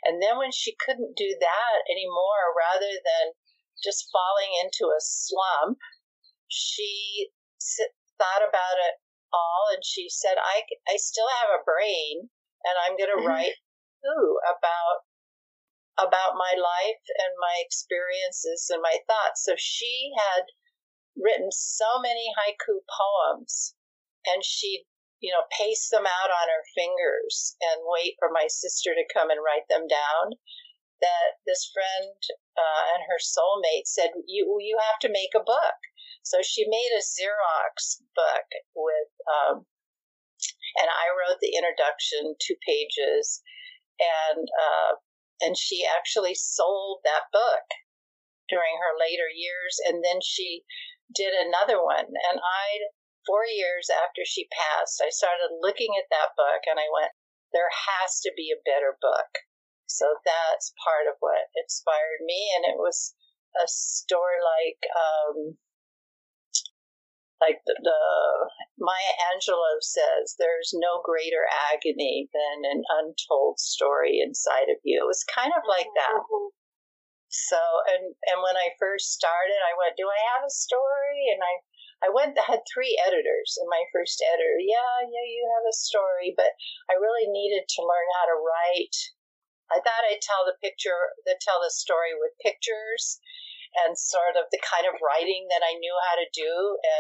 [0.05, 3.35] And then when she couldn't do that anymore, rather than
[3.83, 5.79] just falling into a slump,
[6.49, 7.31] she
[8.19, 8.99] thought about it
[9.33, 12.31] all and she said, I, I still have a brain
[12.65, 13.29] and I'm going to mm-hmm.
[13.29, 13.59] write
[14.03, 15.05] too about
[15.99, 19.43] about my life and my experiences and my thoughts.
[19.43, 20.47] So she had
[21.19, 23.75] written so many haiku poems
[24.25, 24.87] and she
[25.21, 29.31] you know, paste them out on her fingers and wait for my sister to come
[29.31, 30.39] and write them down.
[31.01, 32.19] That this friend
[32.59, 35.79] uh, and her soulmate said, "You you have to make a book."
[36.23, 39.65] So she made a Xerox book with, um,
[40.77, 43.41] and I wrote the introduction, two pages,
[43.99, 44.93] and uh,
[45.41, 47.67] and she actually sold that book
[48.49, 50.65] during her later years, and then she
[51.15, 52.91] did another one, and I
[53.29, 57.13] four years after she passed, I started looking at that book and I went,
[57.53, 59.45] there has to be a better book.
[59.85, 62.49] So that's part of what inspired me.
[62.57, 63.13] And it was
[63.61, 65.37] a story like, um,
[67.41, 68.03] like the, the
[68.81, 75.05] Maya Angelou says, there's no greater agony than an untold story inside of you.
[75.05, 76.17] It was kind of like that.
[76.17, 76.49] Mm-hmm.
[77.29, 77.61] So,
[77.93, 81.61] and and when I first started, I went, "Do I have a story?" And I
[81.99, 84.59] I went, I had three editors in my first editor.
[84.63, 86.55] Yeah, yeah, you have a story, but
[86.87, 88.97] I really needed to learn how to write.
[89.69, 93.21] I thought I'd tell the picture, that tell the story with pictures
[93.85, 96.53] and sort of the kind of writing that I knew how to do.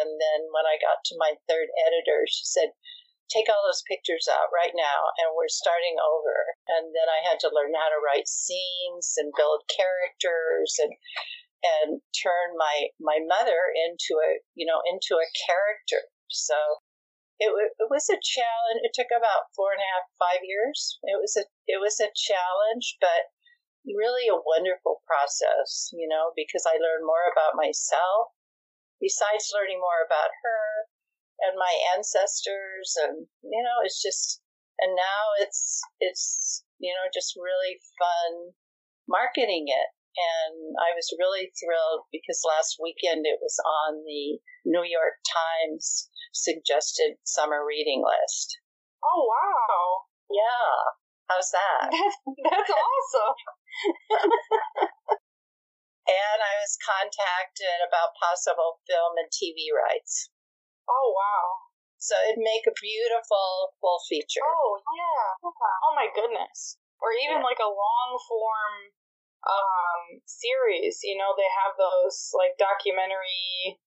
[0.03, 2.77] And then when I got to my third editor, she said,
[3.29, 6.37] take all those pictures out right now and we're starting over.
[6.69, 10.93] And then I had to learn how to write scenes and build characters and
[11.63, 16.07] and turn my my mother into a you know into a character.
[16.31, 16.55] So
[17.39, 18.83] it, it was a challenge.
[18.83, 20.99] It took about four and a half five years.
[21.03, 23.31] It was a it was a challenge, but
[23.87, 25.91] really a wonderful process.
[25.95, 28.35] You know, because I learned more about myself.
[28.99, 30.63] Besides learning more about her
[31.47, 34.43] and my ancestors, and you know, it's just
[34.79, 38.55] and now it's it's you know just really fun
[39.07, 39.89] marketing it
[40.19, 46.11] and I was really thrilled because last weekend it was on the New York Times
[46.35, 48.59] suggested summer reading list.
[48.99, 50.11] Oh, wow.
[50.27, 50.75] Yeah.
[51.31, 51.87] How's that?
[51.93, 53.39] That's, that's awesome.
[56.09, 60.33] and I was contacted about possible film and TV rights.
[60.89, 61.69] Oh, wow.
[62.01, 64.41] So it'd make a beautiful full feature.
[64.41, 65.53] Oh, yeah.
[65.53, 66.81] Oh, my goodness.
[67.05, 67.47] Or even yeah.
[67.47, 68.98] like a long form
[69.49, 71.01] um, series.
[71.03, 73.81] You know, they have those like documentary.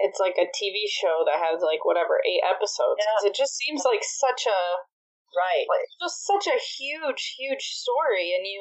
[0.00, 3.04] It's like a TV show that has like whatever eight episodes.
[3.04, 3.28] Yeah.
[3.28, 4.60] It just seems like such a
[5.36, 8.32] right, like just such a huge, huge story.
[8.36, 8.60] And you,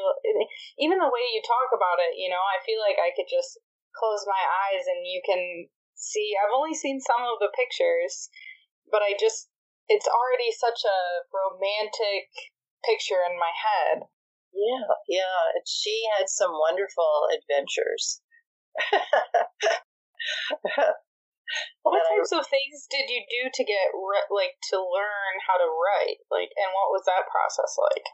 [0.79, 3.59] even the way you talk about it, you know, I feel like I could just
[3.95, 6.35] close my eyes and you can see.
[6.35, 8.27] I've only seen some of the pictures,
[8.91, 9.47] but I just
[9.91, 10.99] it's already such a
[11.31, 12.31] romantic
[12.87, 14.07] picture in my head.
[14.53, 15.61] Yeah, yeah.
[15.65, 18.21] She had some wonderful adventures.
[21.83, 23.91] what types of things did you do to get
[24.31, 26.19] like to learn how to write?
[26.31, 28.05] Like, and what was that process like?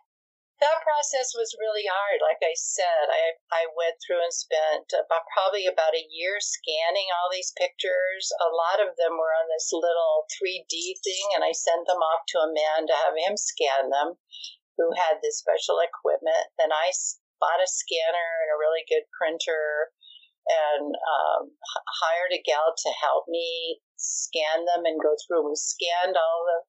[0.58, 2.17] that process was really hard.
[2.21, 7.13] Like I said, I I went through and spent about probably about a year scanning
[7.13, 8.34] all these pictures.
[8.41, 12.26] A lot of them were on this little 3D thing, and I sent them off
[12.34, 14.17] to a man to have him scan them,
[14.77, 16.53] who had this special equipment.
[16.57, 16.93] Then I
[17.41, 19.91] bought a scanner and a really good printer,
[20.47, 21.51] and um,
[22.05, 25.43] hired a gal to help me scan them and go through.
[25.43, 26.61] We scanned all the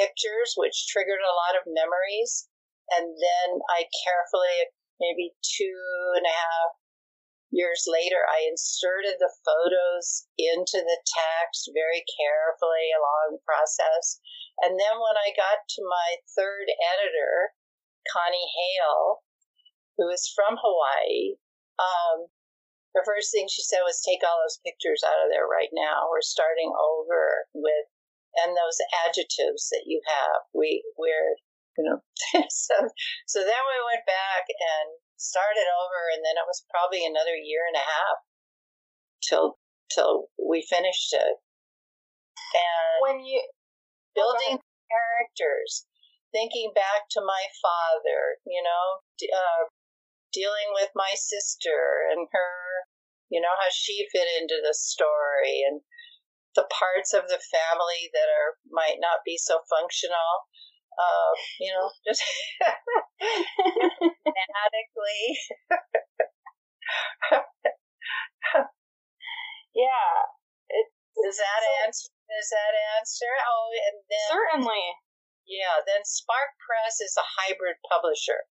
[0.00, 2.48] pictures, which triggered a lot of memories
[2.90, 5.82] and then I carefully, maybe two
[6.18, 6.70] and a half
[7.50, 14.18] years later, I inserted the photos into the text very carefully along the process.
[14.60, 17.56] And then when I got to my third editor,
[18.12, 19.24] Connie Hale,
[19.96, 21.40] who is from Hawaii,
[21.80, 22.28] um,
[22.94, 26.10] the first thing she said was, "Take all those pictures out of there right now.
[26.10, 27.86] We're starting over with,
[28.44, 30.42] and those adjectives that you have.
[30.52, 31.36] We we're
[31.78, 32.02] you know.
[32.50, 32.74] so
[33.26, 37.64] so then we went back and started over, and then it was probably another year
[37.68, 38.18] and a half
[39.22, 41.36] till till we finished it.
[42.50, 43.40] And when you
[44.14, 44.58] building
[44.90, 45.86] characters,
[46.32, 49.70] thinking back to my father, you know, uh,
[50.32, 52.86] dealing with my sister and her,
[53.30, 55.80] you know, how she fit into the story and
[56.54, 60.50] the parts of the family that are might not be so functional
[61.00, 62.22] uh, you know, just
[63.20, 65.38] dramatically.
[69.74, 70.22] yeah.
[70.68, 70.86] It,
[71.24, 72.08] does that answer?
[72.40, 73.28] Does that answer?
[73.44, 74.96] Oh, and then certainly.
[75.44, 75.84] Yeah.
[75.84, 78.48] Then Spark Press is a hybrid publisher.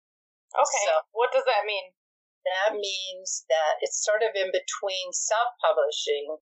[0.53, 0.85] Okay.
[0.85, 1.97] So what does that mean?
[2.45, 6.37] That means that it's sort of in between self-publishing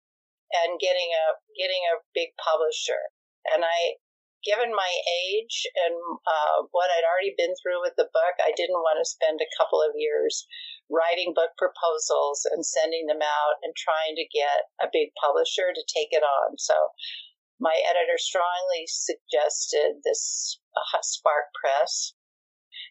[0.51, 3.15] and getting a getting a big publisher.
[3.47, 4.03] And I
[4.45, 4.93] given my
[5.27, 9.07] age and uh, what I'd already been through with the book, I didn't want to
[9.07, 10.45] spend a couple of years
[10.87, 15.83] writing book proposals and sending them out and trying to get a big publisher to
[15.91, 16.55] take it on.
[16.55, 16.75] So
[17.59, 22.13] my editor strongly suggested this uh, Spark Press.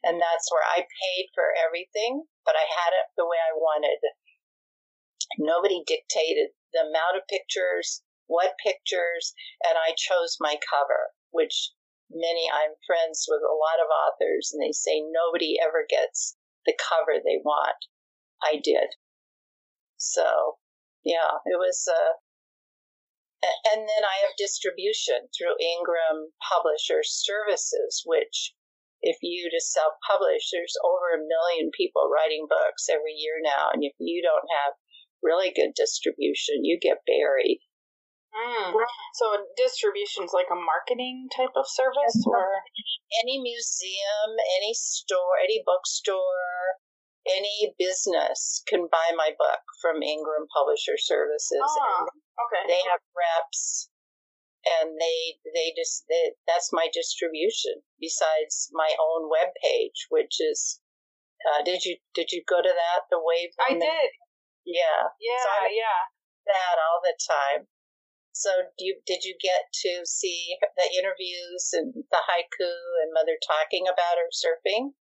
[0.05, 3.99] And that's where I paid for everything, but I had it the way I wanted.
[5.39, 11.73] Nobody dictated the amount of pictures, what pictures, and I chose my cover which
[12.11, 16.73] many I'm friends with a lot of authors, and they say nobody ever gets the
[16.81, 17.77] cover they want.
[18.43, 18.97] I did.
[19.99, 20.57] So,
[21.05, 21.85] yeah, it was.
[21.87, 22.17] Uh,
[23.43, 28.55] and then I have distribution through Ingram Publisher Services, which,
[29.03, 33.71] if you just self publish, there's over a million people writing books every year now.
[33.73, 34.75] And if you don't have
[35.23, 37.61] really good distribution, you get buried.
[38.37, 38.73] Mm.
[39.15, 39.25] So
[39.57, 42.61] distribution is like a marketing type of service, or
[43.25, 46.77] any museum, any store, any bookstore,
[47.27, 51.63] any business can buy my book from Ingram Publisher Services.
[51.63, 52.65] Oh, okay.
[52.69, 53.91] They have reps,
[54.81, 57.83] and they they just they, that's my distribution.
[58.01, 60.81] Besides my own web page, which is
[61.47, 63.51] uh, did you did you go to that the wave?
[63.61, 64.11] I did.
[64.65, 65.15] Yeah.
[65.21, 65.43] Yeah.
[65.43, 66.03] So yeah.
[66.47, 67.67] That all the time.
[68.37, 72.69] So, do you, did you get to see the interviews and the haiku
[73.01, 74.93] and Mother talking about her surfing?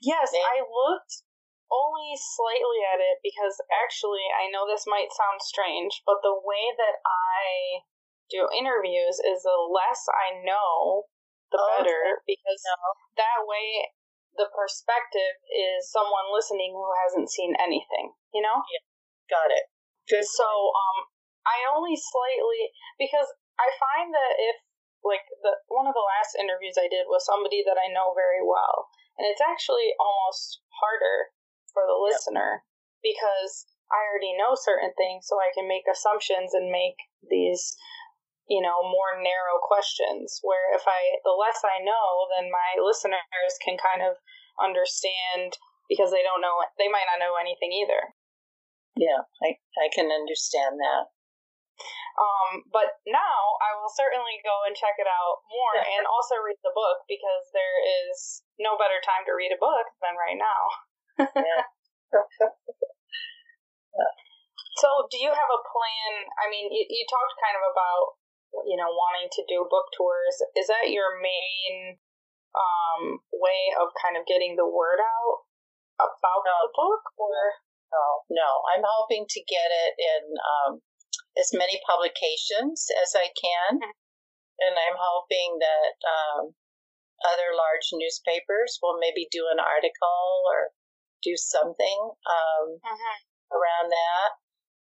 [0.00, 0.48] Yes, Maybe.
[0.48, 1.27] I looked
[1.68, 6.72] only slightly at it because actually, I know this might sound strange, but the way
[6.76, 7.84] that I
[8.28, 11.08] do interviews is the less I know,
[11.52, 12.80] the oh, better, because no.
[13.20, 13.92] that way
[14.36, 18.64] the perspective is someone listening who hasn't seen anything, you know?
[18.68, 18.84] Yeah,
[19.28, 19.68] got it.
[20.08, 20.24] Good.
[20.24, 21.08] So, um,
[21.44, 24.56] I only slightly because I find that if
[25.00, 28.42] like the one of the last interviews I did was somebody that I know very
[28.44, 31.32] well, and it's actually almost harder
[31.78, 33.14] for the listener yep.
[33.14, 37.78] because I already know certain things, so I can make assumptions and make these
[38.50, 40.42] you know more narrow questions.
[40.42, 44.18] Where if I the less I know, then my listeners can kind of
[44.58, 45.54] understand
[45.86, 48.18] because they don't know they might not know anything either.
[48.98, 51.14] Yeah, I I can understand that.
[52.18, 56.58] Um, but now I will certainly go and check it out more and also read
[56.66, 57.78] the book because there
[58.10, 60.87] is no better time to read a book than right now.
[61.18, 61.64] Yeah.
[64.80, 66.12] so, do you have a plan?
[66.38, 68.18] I mean, you, you talked kind of about
[68.64, 70.36] you know, wanting to do book tours.
[70.56, 72.00] Is that your main
[72.56, 75.36] um, way of kind of getting the word out
[76.00, 76.54] about no.
[76.64, 77.38] the book, or
[77.92, 78.48] no, no?
[78.72, 80.72] I'm hoping to get it in um,
[81.36, 83.94] as many publications as I can, mm-hmm.
[84.64, 86.42] and I'm hoping that um,
[87.26, 90.72] other large newspapers will maybe do an article or
[91.22, 93.16] do something um, mm-hmm.
[93.52, 94.30] around that.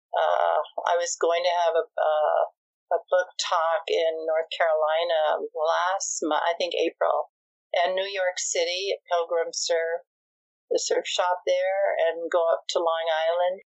[0.10, 0.60] Uh,
[0.90, 2.42] I was going to have a, uh,
[2.98, 7.30] a book talk in North Carolina last month, I think April,
[7.86, 10.02] and New York City at Pilgrim Surf,
[10.74, 13.62] the surf shop there, and go up to Long Island.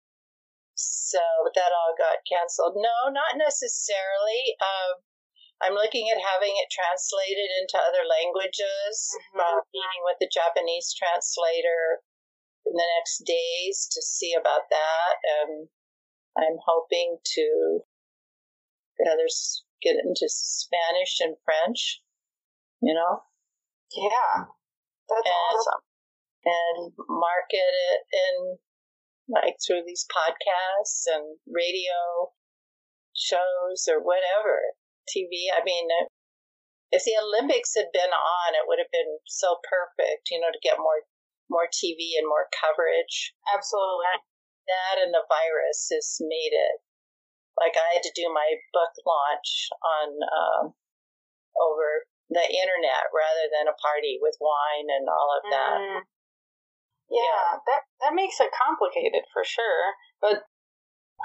[0.73, 1.21] So
[1.53, 2.73] that all got canceled.
[2.81, 4.57] No, not necessarily.
[4.57, 5.05] Um,
[5.61, 9.45] I'm looking at having it translated into other languages, mm-hmm.
[9.45, 12.01] uh, meeting with the Japanese translator
[12.65, 15.13] in the next days to see about that.
[15.41, 15.67] And
[16.37, 17.81] I'm hoping to
[18.99, 22.01] yeah, there's get into Spanish and French,
[22.81, 23.23] you know?
[23.97, 24.45] Yeah.
[25.09, 25.81] That's and, awesome.
[26.45, 28.57] And market it in
[29.29, 32.29] like through these podcasts and radio
[33.13, 34.77] shows or whatever.
[35.09, 35.49] TV.
[35.49, 35.89] I mean,
[36.91, 40.61] if the Olympics had been on, it would have been so perfect, you know, to
[40.63, 41.03] get more
[41.51, 43.35] more TV and more coverage.
[43.51, 44.07] Absolutely.
[44.71, 46.79] That and the virus has made it.
[47.59, 50.63] Like I had to do my book launch on um,
[51.59, 55.77] over the internet rather than a party with wine and all of that.
[55.83, 55.99] Mm.
[57.11, 59.99] Yeah, yeah, that that makes it complicated for sure.
[60.23, 60.47] But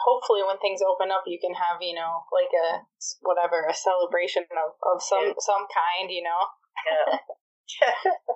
[0.03, 2.85] hopefully when things open up you can have you know like a
[3.25, 5.41] whatever a celebration of, of some yeah.
[5.41, 6.43] some kind you know
[6.85, 7.19] yeah.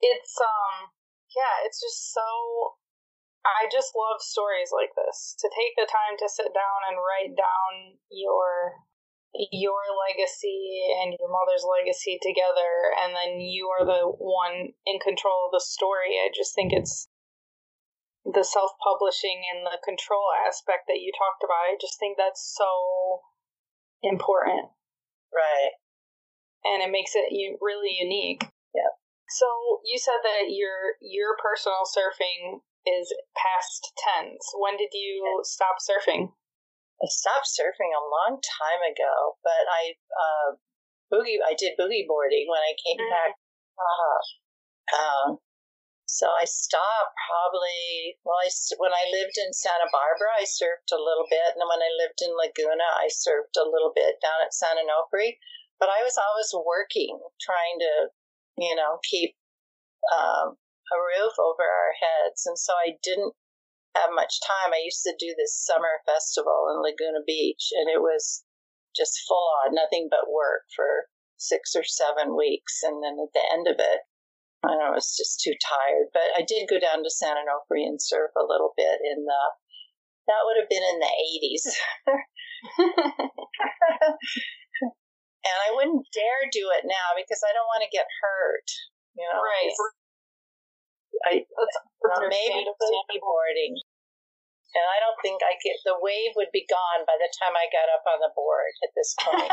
[0.00, 0.90] it's um
[1.34, 2.78] yeah it's just so
[3.46, 7.34] i just love stories like this to take the time to sit down and write
[7.34, 8.78] down your
[9.52, 15.46] your legacy and your mother's legacy together and then you are the one in control
[15.46, 17.08] of the story i just think it's
[18.24, 21.72] the self publishing and the control aspect that you talked about.
[21.72, 23.24] I just think that's so
[24.02, 24.68] important.
[25.32, 25.72] Right.
[26.64, 28.44] And it makes it really unique.
[29.30, 29.46] So
[29.84, 34.40] you said that your your personal surfing is past tense.
[34.56, 36.32] When did you stop surfing?
[36.98, 40.48] I stopped surfing a long time ago, but I uh,
[41.12, 41.38] boogie.
[41.44, 43.12] I did boogie boarding when I came mm-hmm.
[43.12, 43.32] back.
[43.78, 44.18] Uh,
[44.96, 45.38] um,
[46.08, 48.48] so I stopped probably, well, I,
[48.80, 51.52] when I lived in Santa Barbara, I surfed a little bit.
[51.52, 54.80] And then when I lived in Laguna, I surfed a little bit down at San
[54.80, 55.36] Onofre.
[55.76, 57.92] But I was always working, trying to,
[58.62, 59.34] you know, keep
[60.12, 60.56] um,
[60.92, 62.46] a roof over our heads.
[62.46, 63.34] And so I didn't
[63.96, 64.72] have much time.
[64.72, 68.44] I used to do this summer festival in Laguna Beach, and it was
[68.96, 72.82] just full on, nothing but work for six or seven weeks.
[72.82, 74.00] And then at the end of it,
[74.64, 76.10] I know, I was just too tired.
[76.12, 79.42] But I did go down to San Onofre and surf a little bit in the,
[80.26, 81.64] that would have been in the 80s.
[85.48, 88.68] and I wouldn't dare do it now because I don't want to get hurt.
[89.16, 89.72] You know, right.
[91.26, 92.68] I, well, maybe
[93.18, 93.80] boarding.
[94.76, 97.72] And I don't think I get the wave would be gone by the time I
[97.72, 99.48] got up on the board at this point.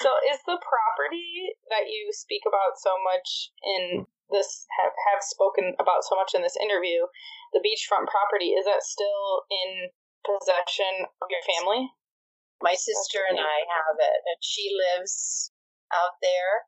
[0.00, 5.76] So, is the property that you speak about so much in this have, have spoken
[5.78, 7.06] about so much in this interview,
[7.52, 9.92] the beachfront property, is that still in
[10.24, 11.90] possession of your family?
[12.62, 15.50] My sister and I have it, and she lives
[15.92, 16.66] out there.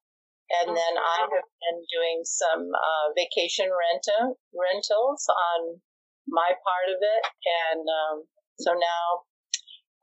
[0.61, 5.81] And then I have been doing some uh, vacation rental rentals on
[6.29, 7.25] my part of it,
[7.73, 8.17] and um,
[8.61, 9.25] so now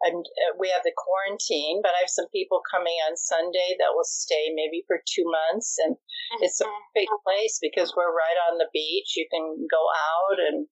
[0.01, 3.93] I'm, uh, we have the quarantine, but I have some people coming on Sunday that
[3.93, 6.41] will stay maybe for two months, and mm-hmm.
[6.41, 9.13] it's a big place because we're right on the beach.
[9.13, 10.65] You can go out and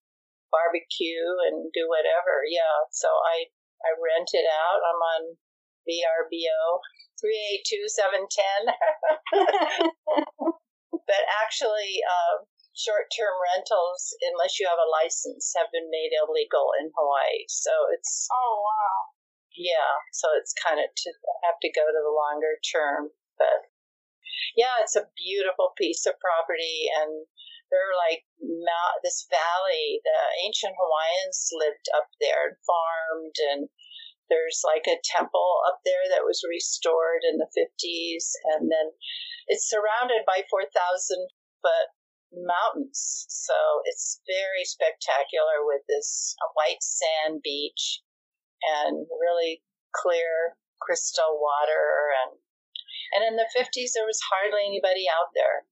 [0.52, 2.46] barbecue and do whatever.
[2.46, 3.50] Yeah, so I
[3.86, 4.82] I rent it out.
[4.84, 5.22] I'm on
[5.88, 6.62] VRBO
[7.18, 8.62] three eight two seven ten.
[11.10, 12.46] But actually, uh,
[12.78, 17.50] short-term rentals, unless you have a license, have been made illegal in Hawaii.
[17.50, 19.10] So it's oh wow
[19.60, 21.10] yeah, so it's kind of to
[21.44, 23.12] have to go to the longer term.
[23.36, 23.68] But
[24.56, 27.28] yeah, it's a beautiful piece of property, and
[27.72, 28.26] they're like
[29.04, 30.02] this valley.
[30.04, 33.62] The ancient Hawaiians lived up there and farmed, and
[34.30, 38.92] there's like a temple up there that was restored in the 50s, and then
[39.48, 40.70] it's surrounded by 4,000
[41.62, 41.90] foot
[42.34, 43.26] mountains.
[43.30, 43.56] So
[43.86, 48.02] it's very spectacular with this white sand beach
[48.78, 49.64] and really
[49.96, 52.38] clear crystal water and
[53.16, 55.66] and in the 50s there was hardly anybody out there.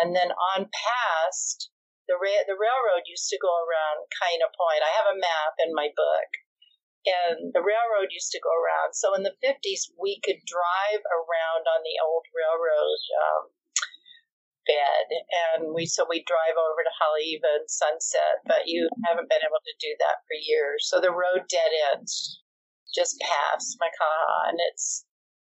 [0.00, 1.70] And then on past
[2.08, 4.84] the ra- the railroad used to go around Kaena Point.
[4.84, 6.30] I have a map in my book.
[7.04, 8.96] And the railroad used to go around.
[8.96, 13.44] So in the 50s, we could drive around on the old railroad um,
[14.66, 15.06] bed,
[15.52, 19.60] and we so we drive over to Haleiwa and Sunset, but you haven't been able
[19.60, 20.88] to do that for years.
[20.88, 22.40] So the road dead ends
[22.94, 25.04] just past Makaha, and it's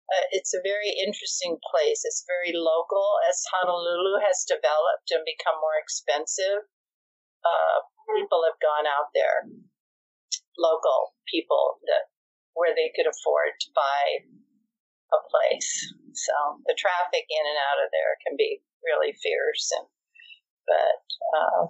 [0.07, 2.07] uh, it's a very interesting place.
[2.07, 3.19] It's very local.
[3.27, 6.63] As Honolulu has developed and become more expensive,
[7.43, 7.77] uh,
[8.15, 9.51] people have gone out there,
[10.55, 12.07] local people that
[12.55, 14.25] where they could afford to buy
[15.13, 15.69] a place.
[16.15, 19.69] So the traffic in and out of there can be really fierce.
[19.75, 19.87] And
[20.65, 21.03] but
[21.35, 21.61] uh,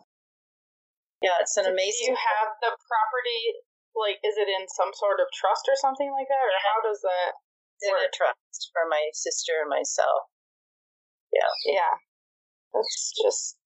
[1.25, 2.13] yeah, it's an amazing.
[2.13, 3.43] Do you have the property?
[3.97, 7.01] Like, is it in some sort of trust or something like that, or how does
[7.01, 7.33] that?
[7.83, 10.29] In a trust for my sister and myself.
[11.33, 11.93] Yeah, yeah,
[12.73, 13.57] that's just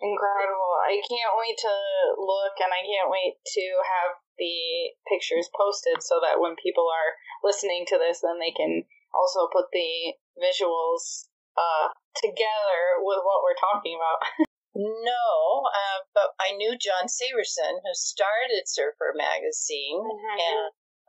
[0.00, 0.72] incredible.
[0.86, 1.74] I can't wait to
[2.22, 7.10] look, and I can't wait to have the pictures posted so that when people are
[7.42, 11.26] listening to this, then they can also put the visuals
[11.58, 11.90] uh,
[12.22, 14.46] together with what we're talking about.
[14.78, 15.26] no,
[15.66, 20.38] uh, but I knew John Severson, who started Surfer Magazine, mm-hmm.
[20.38, 20.60] and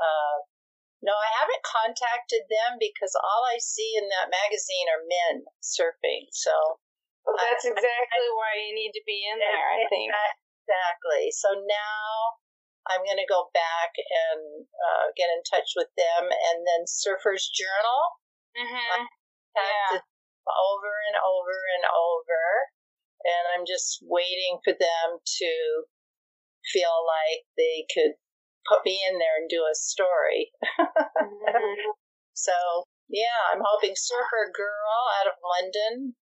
[0.01, 0.35] uh,
[0.99, 6.27] no, I haven't contacted them because all I see in that magazine are men surfing.
[6.35, 6.51] So
[7.23, 9.65] well, that's I, exactly I, why you need to be in there.
[9.79, 11.31] I think exactly.
[11.31, 12.39] So now
[12.91, 17.47] I'm going to go back and uh, get in touch with them, and then Surfers
[17.53, 18.01] Journal.
[18.57, 19.03] Mm-hmm.
[19.55, 20.03] Yeah.
[20.49, 22.43] Over and over and over,
[23.21, 25.51] and I'm just waiting for them to
[26.73, 28.17] feel like they could
[28.69, 30.53] put me in there and do a story.
[30.79, 31.91] mm-hmm.
[32.39, 32.55] So
[33.09, 36.15] yeah, I'm hoping Surfer Girl out of London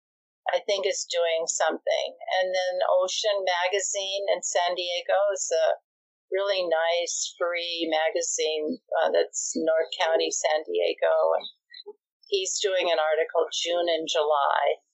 [0.54, 2.10] I think is doing something.
[2.42, 5.82] And then Ocean Magazine in San Diego is a
[6.30, 11.14] really nice free magazine uh, that's North County, San Diego.
[11.42, 11.46] And
[12.30, 14.86] he's doing an article June and July.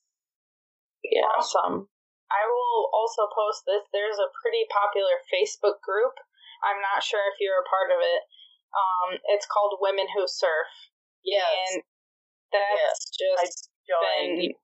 [1.03, 1.27] Yeah.
[1.35, 1.91] Awesome.
[2.31, 3.83] I will also post this.
[3.91, 6.15] There's a pretty popular Facebook group.
[6.61, 8.21] I'm not sure if you're a part of it.
[8.71, 10.71] Um, it's called Women Who Surf.
[11.25, 11.45] Yes.
[11.45, 11.83] And
[12.53, 13.41] that's yes.
[13.45, 14.55] just been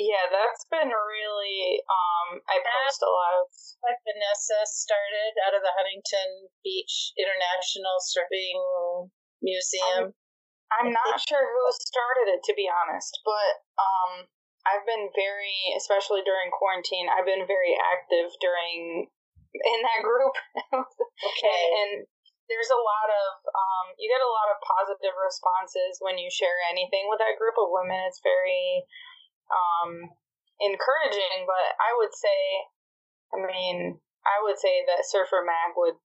[0.00, 1.84] yeah, that's been really.
[1.84, 3.46] Um, I post a lot of.
[3.84, 9.10] Like Vanessa started out of the Huntington Beach International Surfing
[9.42, 10.14] Museum.
[10.72, 14.12] I'm, I'm not sure who started it, to be honest, but um,
[14.64, 19.10] I've been very, especially during quarantine, I've been very active during
[19.54, 20.34] in that group.
[20.72, 21.62] okay.
[21.76, 22.10] And, and
[22.50, 26.58] there's a lot of um, you get a lot of positive responses when you share
[26.68, 27.96] anything with that group of women.
[28.08, 28.84] It's very
[29.48, 30.12] um,
[30.60, 32.40] encouraging, but I would say,
[33.32, 33.96] I mean,
[34.26, 35.96] I would say that Surfer Mag would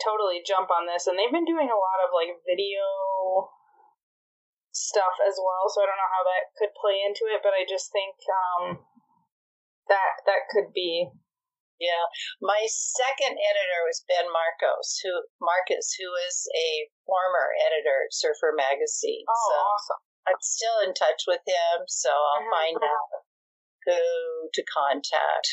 [0.00, 3.52] totally jump on this, and they've been doing a lot of like video
[4.72, 5.68] stuff as well.
[5.68, 8.64] So I don't know how that could play into it, but I just think um,
[9.90, 11.10] that that could be.
[11.80, 12.04] Yeah,
[12.44, 18.52] my second editor was Ben Marcos, who Marcus, who is a former editor at Surfer
[18.52, 19.24] Magazine.
[19.24, 20.02] Oh, so awesome!
[20.28, 22.52] I'm still in touch with him, so I'll uh-huh.
[22.52, 23.10] find out
[23.88, 24.04] who
[24.52, 25.48] to contact.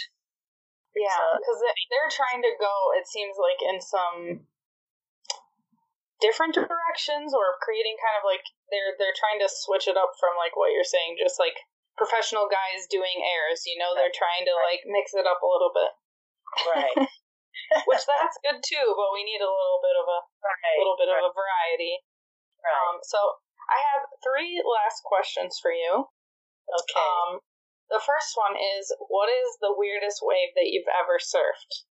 [0.92, 2.76] Yeah, because so, they're trying to go.
[3.00, 4.52] It seems like in some
[6.20, 10.36] different directions, or creating kind of like they're they're trying to switch it up from
[10.36, 11.56] like what you're saying, just like
[11.96, 13.64] professional guys doing airs.
[13.64, 15.96] You know, they're trying to like mix it up a little bit.
[16.68, 16.98] Right.
[17.88, 20.78] Which that's good too, but we need a little bit of a right.
[20.80, 21.20] little bit right.
[21.20, 22.00] of a variety.
[22.64, 22.72] Right.
[22.72, 23.20] Um, so
[23.68, 26.08] I have three last questions for you.
[26.68, 27.00] Okay.
[27.00, 27.40] Um,
[27.88, 31.88] the first one is What is the weirdest wave that you've ever surfed?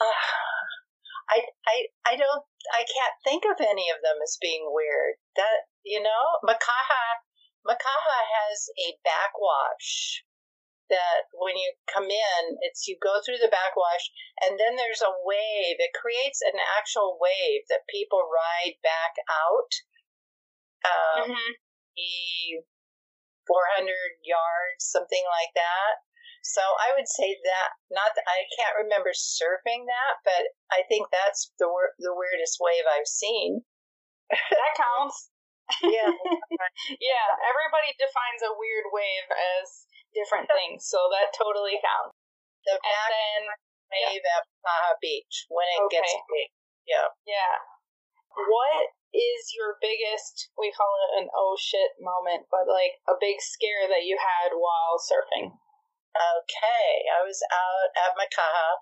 [0.00, 0.06] uh,
[1.24, 5.16] I, I, I don't, I can't think of any of them as being weird.
[5.36, 7.24] That, you know, Makaha,
[7.64, 10.22] Makaha has a backwash
[10.92, 14.04] that when you come in, it's you go through the backwash
[14.44, 15.80] and then there's a wave.
[15.80, 19.72] It creates an actual wave that people ride back out.
[20.84, 21.52] Um, mm-hmm.
[23.46, 23.88] 400
[24.24, 26.04] yards, something like that.
[26.44, 31.08] So I would say that not that I can't remember surfing that, but I think
[31.08, 33.64] that's the the weirdest wave I've seen.
[34.28, 35.32] that counts.
[35.80, 36.12] Yeah.
[37.00, 42.16] yeah, everybody defines a weird wave as different things, so that totally counts.
[42.64, 43.42] The And back then,
[43.92, 46.32] wave at Baja Beach when it gets Okay.
[46.32, 46.48] big.
[46.88, 47.08] Yeah.
[47.24, 47.60] yeah.
[48.34, 53.38] What is your biggest, we call it an oh shit moment, but like a big
[53.40, 55.54] scare that you had while surfing?
[56.16, 56.90] Okay.
[57.14, 58.80] I was out at Makaha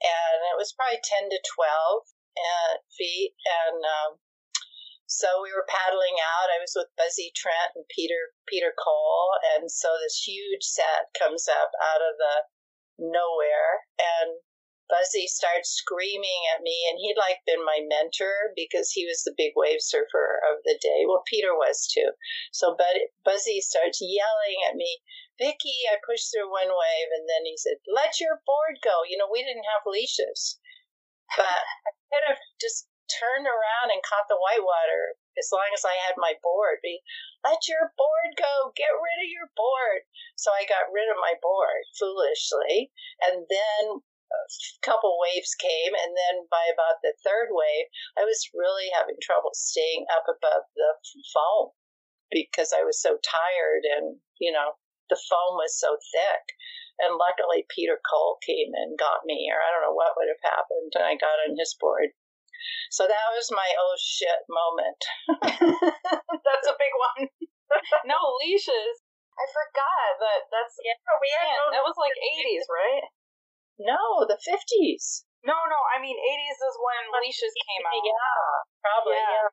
[0.00, 2.08] and it was probably 10 to 12
[2.40, 3.36] uh, feet.
[3.44, 4.10] And um,
[5.10, 6.54] so we were paddling out.
[6.54, 9.34] I was with Buzzy Trent and Peter Peter Cole.
[9.54, 12.36] And so this huge set comes up out of the
[13.10, 13.90] nowhere.
[13.98, 14.38] And
[14.90, 19.34] Buzzy starts screaming at me, and he'd like been my mentor because he was the
[19.38, 21.06] big wave surfer of the day.
[21.06, 22.10] Well, Peter was too.
[22.50, 22.76] So,
[23.24, 24.98] Buzzy starts yelling at me,
[25.38, 25.86] Vicky.
[25.86, 29.30] I pushed through one wave, and then he said, "Let your board go." You know,
[29.30, 30.58] we didn't have leashes,
[31.36, 35.98] but I could have just turned around and caught the whitewater as long as I
[36.06, 36.78] had my board.
[36.82, 37.02] Be,
[37.42, 38.70] let your board go.
[38.76, 40.06] Get rid of your board.
[40.36, 42.94] So I got rid of my board foolishly,
[43.26, 44.42] and then a
[44.86, 49.50] couple waves came, and then by about the third wave, I was really having trouble
[49.54, 50.94] staying up above the
[51.34, 51.74] foam
[52.30, 54.78] because I was so tired, and you know
[55.10, 56.54] the foam was so thick.
[57.00, 60.44] And luckily, Peter Cole came and got me, or I don't know what would have
[60.44, 62.12] happened, and I got on his board.
[62.90, 65.00] So that was my oh shit moment.
[66.46, 67.28] That's a big one.
[68.10, 68.96] no leashes.
[69.40, 73.04] I forgot that that's Yeah, we had no, that was like 80s, right?
[73.80, 75.24] no the fifties.
[75.40, 78.04] No, no, I mean 80s is when leashes came out.
[78.04, 78.44] Yeah,
[78.84, 79.16] probably.
[79.16, 79.48] Yeah.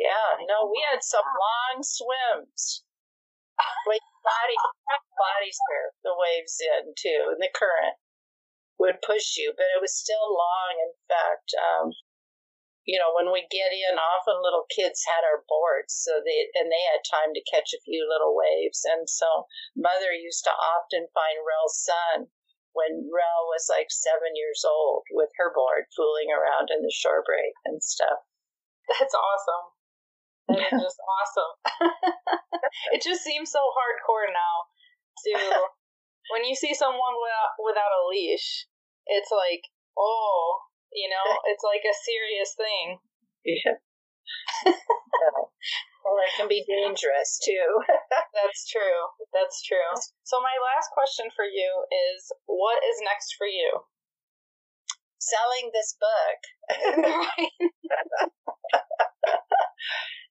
[0.00, 0.32] Yeah.
[0.40, 0.48] yeah.
[0.48, 2.86] No, we had some long swims.
[3.88, 4.56] With body
[5.16, 7.96] body surf the waves in too, and the current
[8.78, 10.72] would push you, but it was still long.
[10.80, 11.92] In fact, um,
[12.86, 16.70] you know, when we get in, often little kids had our boards, so they and
[16.70, 21.10] they had time to catch a few little waves, and so mother used to often
[21.10, 22.30] find Rell Sunn
[22.78, 27.26] when Rell was like seven years old with her board, fooling around in the shore
[27.26, 28.22] break and stuff.
[28.86, 29.66] That's awesome.
[30.46, 31.52] That is just awesome.
[32.94, 34.56] it just seems so hardcore now
[35.26, 35.32] to
[36.30, 38.66] when you see someone without without a leash,
[39.06, 39.66] it's like,
[39.98, 40.60] oh,
[40.96, 42.98] you know, it's like a serious thing.
[43.44, 43.76] Yeah.
[46.02, 47.84] well, it can be dangerous too.
[48.36, 49.12] That's true.
[49.30, 49.92] That's true.
[50.24, 53.84] So my last question for you is what is next for you?
[55.20, 56.40] Selling this book.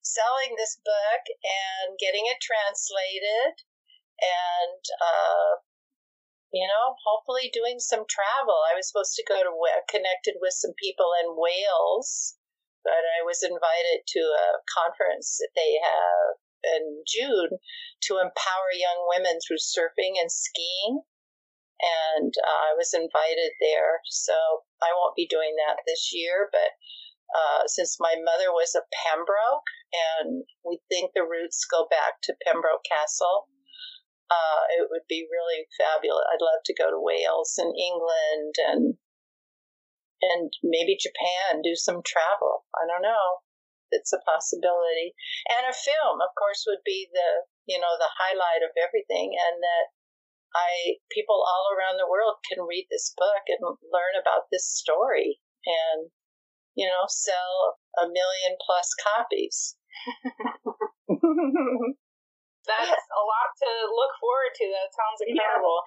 [0.01, 3.53] selling this book and getting it translated
[4.21, 5.59] and uh,
[6.53, 8.57] you know hopefully doing some travel.
[8.71, 9.53] I was supposed to go to
[9.89, 12.35] connected with some people in wales
[12.85, 16.37] but i was invited to a conference that they have
[16.77, 17.57] in june
[18.05, 21.01] to empower young women through surfing and skiing
[21.81, 23.99] and uh, i was invited there.
[24.05, 24.37] So
[24.79, 26.71] i won't be doing that this year but
[27.33, 29.67] uh, since my mother was a Pembroke,
[30.21, 33.49] and we think the roots go back to Pembroke Castle,
[34.31, 36.25] uh, it would be really fabulous.
[36.31, 38.83] I'd love to go to Wales and England and
[40.23, 42.65] and maybe Japan, do some travel.
[42.73, 43.45] I don't know.
[43.91, 45.13] It's a possibility.
[45.53, 49.61] And a film, of course, would be the you know the highlight of everything, and
[49.61, 49.85] that
[50.55, 53.61] I people all around the world can read this book and
[53.93, 56.09] learn about this story and
[56.75, 59.75] you know, sell a million plus copies.
[62.65, 64.65] That's a lot to look forward to.
[64.73, 65.83] That sounds incredible.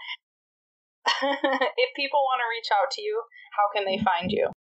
[1.76, 3.22] if people want to reach out to you,
[3.56, 4.52] how can they find you?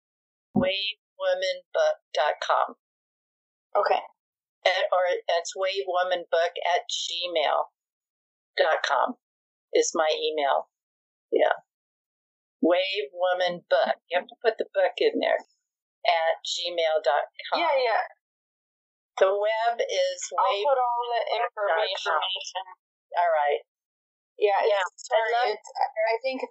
[0.55, 2.75] Wavewomanbook.com.
[3.75, 3.99] Okay.
[4.65, 5.03] At, or
[5.37, 7.67] it's wavewomanbook at gmail.com
[9.73, 10.69] is my email.
[11.31, 11.53] Yeah.
[12.63, 13.93] Wavewomanbook.
[14.09, 17.59] You have to put the book in there at gmail.com.
[17.59, 18.07] Yeah, yeah.
[19.17, 22.13] The web is I'll put all the information.
[23.17, 23.61] All right.
[24.37, 26.41] Yeah, Yeah, I sorry, love- it's, I think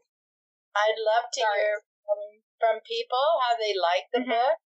[0.74, 1.60] I'd love to Sorry.
[1.60, 2.20] hear from,
[2.60, 4.30] from people how they like the Mhm.
[4.30, 4.58] book.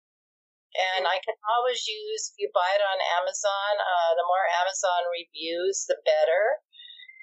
[0.76, 5.06] And I can always use, if you buy it on Amazon, uh, the more Amazon
[5.12, 6.62] reviews, the better.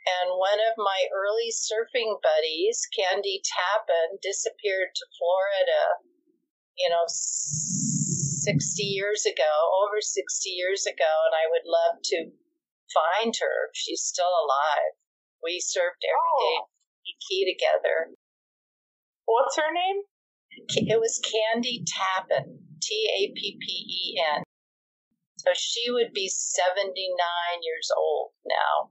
[0.06, 5.98] And one of my early surfing buddies, Candy Tappen, disappeared to Florida,
[6.76, 8.15] you know, s-
[8.46, 11.12] 60 years ago, over 60 years ago.
[11.26, 12.30] And I would love to
[12.94, 13.70] find her.
[13.74, 14.94] She's still alive.
[15.42, 16.42] We served every oh.
[16.46, 16.70] day Oh.
[17.28, 18.14] key together.
[19.26, 20.06] what's her name?
[20.88, 24.42] It was Candy Tappen, T A P P E N.
[25.38, 26.96] So she would be 79
[27.62, 28.90] years old now.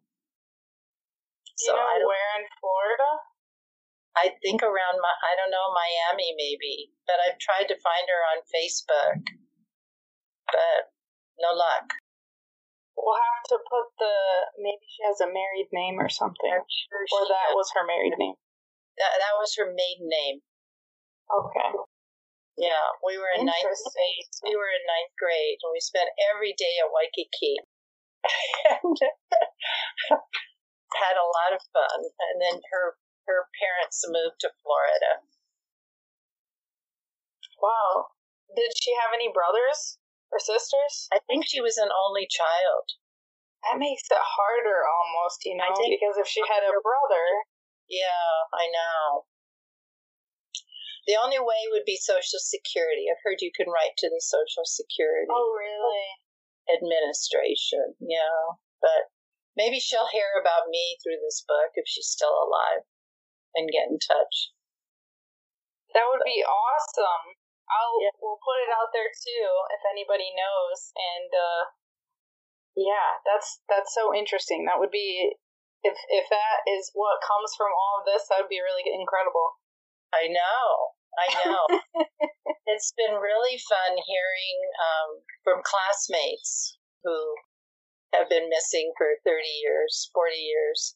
[1.58, 3.12] So you know where in Florida?
[4.16, 6.92] I think around my, I don't know, Miami maybe.
[7.08, 9.24] But I've tried to find her on Facebook,
[10.48, 10.94] but
[11.40, 11.88] no luck.
[12.96, 14.16] We'll have to put the
[14.56, 18.40] maybe she has a married name or something, sure or that was her married name.
[18.98, 20.40] That, that was her maiden name.
[21.28, 21.72] Okay.
[22.56, 24.28] Yeah, we were in ninth grade.
[24.48, 27.60] We were in ninth grade, and we spent every day at Waikiki,
[28.80, 28.96] and
[30.96, 32.00] had a lot of fun.
[32.32, 32.96] And then her
[33.28, 35.28] her parents moved to Florida.
[37.60, 38.16] Wow.
[38.56, 40.00] Did she have any brothers
[40.40, 41.08] sisters?
[41.14, 42.98] I think she was an only child.
[43.66, 47.26] That makes it harder almost, you know, because if she had a brother.
[47.90, 49.26] Yeah, I know.
[51.06, 53.06] The only way would be Social Security.
[53.10, 55.30] I've heard you can write to the Social Security.
[55.30, 56.06] Oh, really?
[56.66, 58.58] Administration, yeah.
[58.82, 59.14] But
[59.54, 62.90] maybe she'll hear about me through this book if she's still alive
[63.54, 64.50] and get in touch.
[65.94, 67.35] That would be awesome.
[67.70, 68.14] I'll yeah.
[68.22, 70.94] we'll put it out there too if anybody knows.
[70.96, 71.64] And uh,
[72.78, 74.66] yeah, that's that's so interesting.
[74.66, 75.34] That would be
[75.84, 79.58] if if that is what comes from all of this, that would be really incredible.
[80.14, 80.96] I know.
[81.16, 81.64] I know.
[82.68, 85.10] it's been really fun hearing um,
[85.44, 87.16] from classmates who
[88.14, 90.96] have been missing for 30 years, 40 years,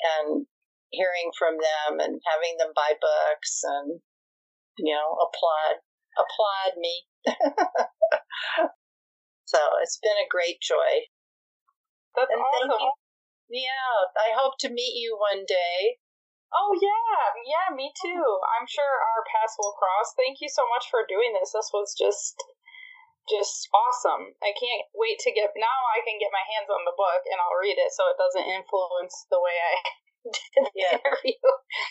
[0.00, 0.46] and
[0.90, 4.00] hearing from them and having them buy books and,
[4.78, 5.80] you know, applaud,
[6.16, 7.06] applaud me.
[9.44, 11.08] so it's been a great joy.
[12.16, 12.94] That's and awesome.
[13.50, 15.98] Yeah, I hope to meet you one day
[16.54, 18.22] Oh yeah, yeah, me too.
[18.54, 20.14] I'm sure our paths will cross.
[20.14, 21.50] Thank you so much for doing this.
[21.50, 22.38] This was just
[23.26, 24.38] just awesome.
[24.38, 27.42] I can't wait to get now I can get my hands on the book and
[27.42, 30.94] I'll read it so it doesn't influence the way I did the yeah.
[30.94, 31.42] interview.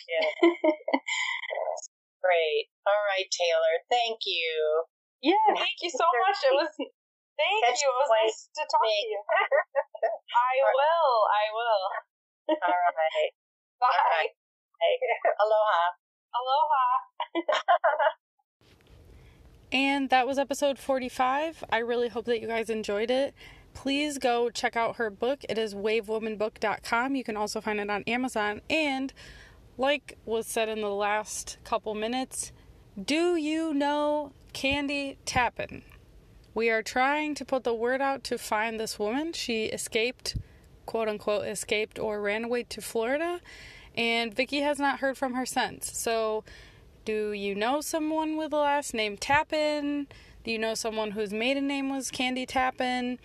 [0.07, 0.28] yeah.
[2.24, 2.71] Great.
[2.88, 3.76] All right, Taylor.
[3.91, 4.88] Thank you.
[5.21, 6.39] Yeah, thank you so much.
[6.47, 6.71] It was
[7.36, 7.91] thank Catch you.
[7.91, 8.95] It was nice to talk me.
[8.95, 9.19] to you.
[10.32, 11.15] I will.
[11.28, 11.84] I will.
[12.63, 13.32] All right.
[13.80, 13.91] Bye.
[13.91, 14.32] All right.
[15.39, 15.84] Aloha.
[16.36, 16.84] Aloha.
[19.71, 21.63] and that was episode 45.
[21.71, 23.34] I really hope that you guys enjoyed it.
[23.74, 25.43] Please go check out her book.
[25.49, 27.15] It is wavewomanbook.com.
[27.15, 28.61] You can also find it on Amazon.
[28.69, 29.13] And
[29.78, 32.51] like was said in the last couple minutes,
[33.01, 35.84] do you know Candy Tappen?
[36.53, 39.34] We are trying to put the word out to find this woman.
[39.34, 40.38] She escaped,
[40.86, 43.41] quote unquote, escaped or ran away to Florida
[43.95, 45.97] and Vicky has not heard from her since.
[45.97, 46.43] So,
[47.05, 50.07] do you know someone with the last name Tappen?
[50.43, 53.17] Do you know someone whose maiden name was Candy Tappen?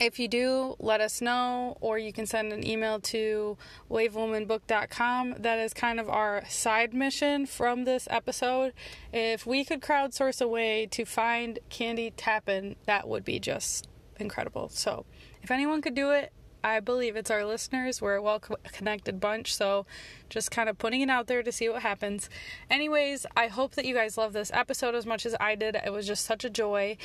[0.00, 3.56] If you do, let us know, or you can send an email to
[3.90, 5.36] wavewomanbook.com.
[5.38, 8.72] That is kind of our side mission from this episode.
[9.12, 13.88] If we could crowdsource a way to find Candy Tappen, that would be just
[14.18, 14.68] incredible.
[14.70, 15.04] So,
[15.42, 16.32] if anyone could do it,
[16.64, 18.00] I believe it's our listeners.
[18.00, 19.84] We're a well connected bunch, so
[20.30, 22.30] just kind of putting it out there to see what happens.
[22.70, 25.76] Anyways, I hope that you guys love this episode as much as I did.
[25.76, 26.96] It was just such a joy.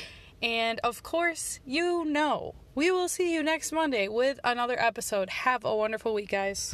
[0.42, 5.28] And of course, you know, we will see you next Monday with another episode.
[5.30, 6.66] Have a wonderful week, guys.